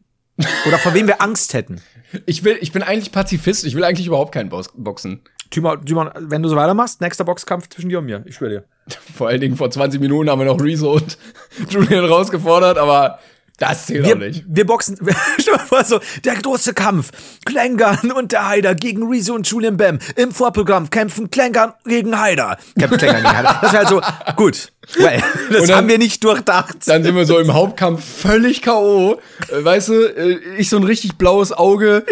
[0.68, 1.82] Oder vor wem wir Angst hätten.
[2.26, 3.66] Ich will, ich bin eigentlich Pazifist.
[3.66, 5.22] Ich will eigentlich überhaupt keinen Boxen.
[5.50, 8.24] Timon, Timon, wenn du so weitermachst, nächster Boxkampf zwischen dir und mir.
[8.26, 8.64] Ich schwöre dir.
[9.16, 11.18] Vor allen Dingen vor 20 Minuten haben wir noch Rezo und
[11.70, 13.20] Julian rausgefordert, aber
[13.60, 14.44] das zählt wir, auch nicht.
[14.48, 14.98] Wir boxen,
[15.40, 17.12] stell mal vor, so, der große Kampf.
[17.46, 20.00] Klengan und der Haider gegen Rezo und Julian Bam.
[20.16, 22.58] Im Vorprogramm kämpfen Klengan gegen Haider.
[22.78, 23.60] Kämpfen Klengan gegen Haider.
[23.62, 24.02] Das wäre halt so,
[24.36, 24.72] gut.
[24.98, 26.88] Well, das dann, haben wir nicht durchdacht.
[26.88, 29.20] Dann sind wir so im Hauptkampf völlig K.O.
[29.50, 32.06] Äh, weißt du, äh, ich so ein richtig blaues Auge,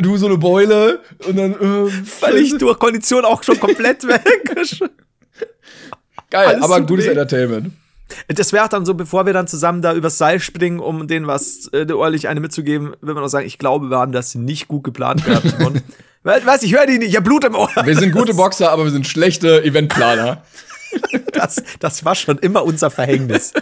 [0.00, 4.22] du so eine Beule und dann, äh, völlig durch, Kondition auch schon komplett weg.
[6.30, 7.72] Geil, Alles aber gutes Entertainment.
[8.28, 11.26] Das wäre auch dann so, bevor wir dann zusammen da übers Seil springen, um denen
[11.26, 14.68] was äh, ordentlich eine mitzugeben, wenn wir noch sagen, ich glaube, wir haben das nicht
[14.68, 15.80] gut geplant gehabt, Simon.
[16.24, 17.68] Was, ich höre die nicht, ich habe Blut im Ohr.
[17.82, 20.42] Wir sind gute Boxer, aber wir sind schlechte Eventplaner.
[21.32, 23.54] Das, das war schon immer unser Verhängnis.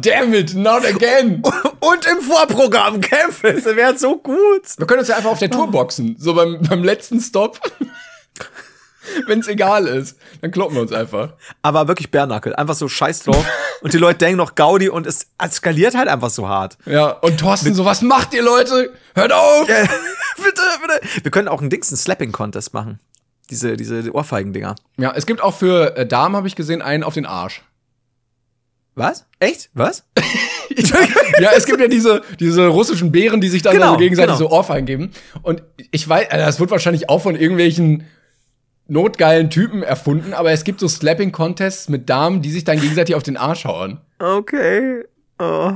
[0.00, 1.42] Damn it, not again.
[1.80, 4.62] Und im Vorprogramm Kämpfe, das wäre so gut.
[4.76, 7.60] Wir können uns ja einfach auf der Tour boxen, so beim, beim letzten Stop.
[9.26, 11.34] Wenn es egal ist, dann kloppen wir uns einfach.
[11.62, 13.44] Aber wirklich Bärnackel, einfach so scheiß drauf.
[13.80, 16.78] und die Leute denken noch Gaudi und es eskaliert halt einfach so hart.
[16.86, 18.92] Ja, und Thorsten so, was macht ihr Leute?
[19.14, 19.68] Hört auf!
[19.68, 19.82] Ja,
[20.36, 21.24] bitte, bitte.
[21.24, 23.00] Wir können auch einen Dings, einen Slapping-Contest machen.
[23.50, 24.74] Diese, diese Ohrfeigen-Dinger.
[24.98, 27.62] Ja, es gibt auch für äh, Damen, habe ich gesehen, einen auf den Arsch.
[28.98, 29.26] Was?
[29.38, 29.70] Echt?
[29.74, 30.04] Was?
[31.40, 34.50] ja, es gibt ja diese, diese russischen Bären, die sich dann genau, also gegenseitig genau.
[34.50, 35.12] so Ohrfeigen geben.
[35.42, 38.04] Und ich weiß, also das wird wahrscheinlich auch von irgendwelchen
[38.88, 43.22] notgeilen Typen erfunden, aber es gibt so Slapping-Contests mit Damen, die sich dann gegenseitig auf
[43.22, 44.00] den Arsch hauen.
[44.18, 45.04] Okay.
[45.38, 45.72] Oh.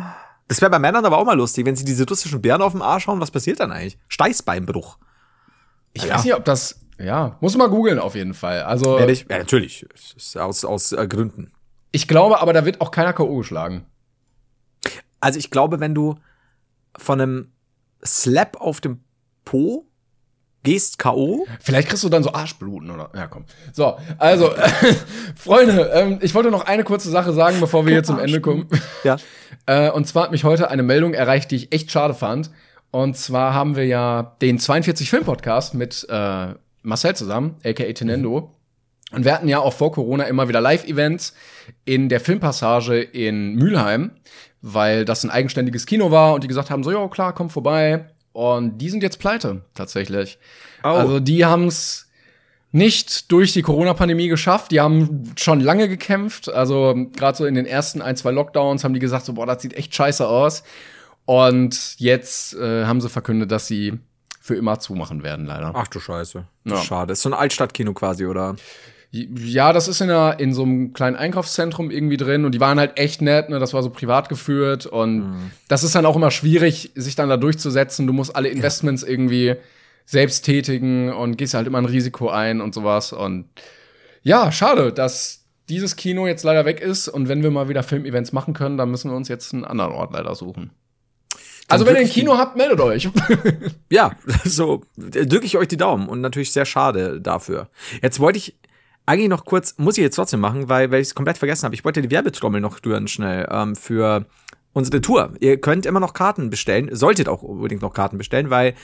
[0.48, 2.82] Das wäre bei Männern aber auch mal lustig, wenn sie diese russischen Bären auf den
[2.82, 3.98] Arsch hauen, was passiert dann eigentlich?
[4.08, 4.98] Steißbeinbruch.
[5.92, 6.14] Ich ja.
[6.14, 8.62] weiß nicht, ob das, ja, muss man googeln auf jeden Fall.
[8.62, 8.98] Also.
[8.98, 9.86] Ja, ich, ja natürlich.
[10.36, 11.52] Aus, aus äh, Gründen.
[11.92, 13.36] Ich glaube aber, da wird auch keiner K.O.
[13.38, 13.84] geschlagen.
[15.20, 16.16] Also ich glaube, wenn du
[16.96, 17.52] von einem
[18.04, 19.04] Slap auf dem
[19.44, 19.86] Po
[20.62, 21.46] gehst K.O.
[21.60, 23.10] Vielleicht kriegst du dann so Arschbluten oder.
[23.14, 23.44] Ja, komm.
[23.72, 24.50] So, also,
[25.36, 28.68] Freunde, ähm, ich wollte noch eine kurze Sache sagen, bevor wir hier zum Ende kommen.
[29.04, 29.16] Ja.
[29.66, 32.50] äh, und zwar hat mich heute eine Meldung erreicht, die ich echt schade fand.
[32.90, 36.48] Und zwar haben wir ja den 42 Film Podcast mit äh,
[36.82, 38.54] Marcel zusammen, aka Tenendo.
[39.12, 41.34] Und wir hatten ja auch vor Corona immer wieder Live-Events
[41.84, 44.12] in der Filmpassage in Mülheim,
[44.62, 48.06] weil das ein eigenständiges Kino war und die gesagt haben, so, ja, klar, komm vorbei,
[48.32, 50.38] und die sind jetzt pleite, tatsächlich.
[50.82, 50.88] Oh.
[50.88, 52.08] Also die haben es
[52.72, 54.72] nicht durch die Corona-Pandemie geschafft.
[54.72, 56.48] Die haben schon lange gekämpft.
[56.48, 59.60] Also gerade so in den ersten ein, zwei Lockdowns haben die gesagt, so, boah, das
[59.60, 60.64] sieht echt scheiße aus.
[61.26, 64.00] Und jetzt äh, haben sie verkündet, dass sie
[64.40, 65.72] für immer zumachen werden, leider.
[65.74, 66.44] Ach du Scheiße.
[66.64, 66.76] Ja.
[66.78, 67.12] Schade.
[67.12, 68.56] Ist so ein Altstadtkino quasi, oder?
[69.14, 72.78] Ja, das ist in, einer, in so einem kleinen Einkaufszentrum irgendwie drin und die waren
[72.78, 73.58] halt echt nett, ne?
[73.58, 75.50] Das war so privat geführt und mhm.
[75.68, 78.06] das ist dann auch immer schwierig, sich dann da durchzusetzen.
[78.06, 79.08] Du musst alle Investments ja.
[79.08, 79.56] irgendwie
[80.06, 83.12] selbst tätigen und gehst halt immer ein Risiko ein und sowas.
[83.12, 83.50] Und
[84.22, 88.32] ja, schade, dass dieses Kino jetzt leider weg ist und wenn wir mal wieder Filmevents
[88.32, 90.70] machen können, dann müssen wir uns jetzt einen anderen Ort leider suchen.
[91.68, 93.08] Also wenn ihr ein Kino habt, meldet euch.
[93.90, 94.12] ja,
[94.44, 97.68] so drücke ich euch die Daumen und natürlich sehr schade dafür.
[98.02, 98.56] Jetzt wollte ich
[99.06, 101.74] eigentlich noch kurz, muss ich jetzt trotzdem machen, weil, weil ich es komplett vergessen habe.
[101.74, 104.26] Ich wollte die Werbetrommel noch rühren schnell ähm, für
[104.72, 105.34] unsere Tour.
[105.40, 108.74] Ihr könnt immer noch Karten bestellen, solltet auch unbedingt noch Karten bestellen, weil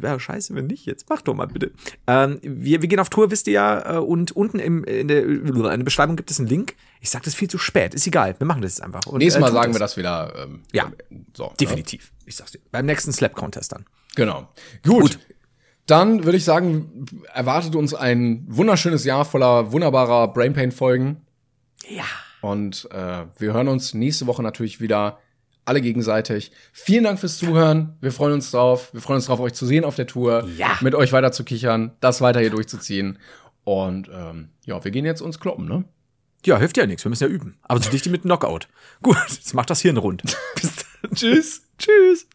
[0.00, 0.86] wäre scheiße, wenn nicht.
[0.86, 1.72] Jetzt mach doch mal bitte.
[2.06, 5.24] Ähm, wir, wir gehen auf Tour, wisst ihr ja, äh, und unten im, in, der,
[5.24, 6.76] in der Beschreibung gibt es einen Link.
[7.00, 8.34] Ich sag das viel zu spät, ist egal.
[8.38, 9.04] Wir machen das jetzt einfach.
[9.06, 9.76] Und, Nächstes Mal äh, sagen das.
[9.76, 10.32] wir das wieder.
[10.44, 10.90] Ähm, ja,
[11.34, 11.52] so, ne?
[11.60, 12.04] definitiv.
[12.04, 12.22] Ja.
[12.26, 12.60] Ich sag's dir.
[12.70, 13.84] Beim nächsten Slap Contest dann.
[14.14, 14.48] Genau.
[14.82, 15.02] Gut.
[15.02, 15.18] Gut.
[15.86, 21.22] Dann würde ich sagen, erwartet uns ein wunderschönes Jahr voller wunderbarer Brainpain-Folgen.
[21.88, 22.04] Ja.
[22.40, 25.18] Und äh, wir hören uns nächste Woche natürlich wieder
[25.64, 26.52] alle gegenseitig.
[26.72, 27.96] Vielen Dank fürs Zuhören.
[28.00, 28.92] Wir freuen uns drauf.
[28.92, 30.48] Wir freuen uns drauf, euch zu sehen auf der Tour.
[30.56, 30.76] Ja.
[30.80, 33.18] Mit euch weiter zu kichern, das weiter hier durchzuziehen.
[33.64, 35.84] Und ähm, ja, wir gehen jetzt uns kloppen, ne?
[36.44, 37.04] Ja, hilft ja nichts.
[37.04, 37.56] Wir müssen ja üben.
[37.62, 38.66] Aber zu dicht mit Knockout.
[39.00, 40.22] Gut, jetzt macht das Hirn rund.
[40.60, 41.14] Bis dann.
[41.14, 41.62] Tschüss.
[41.78, 42.26] Tschüss.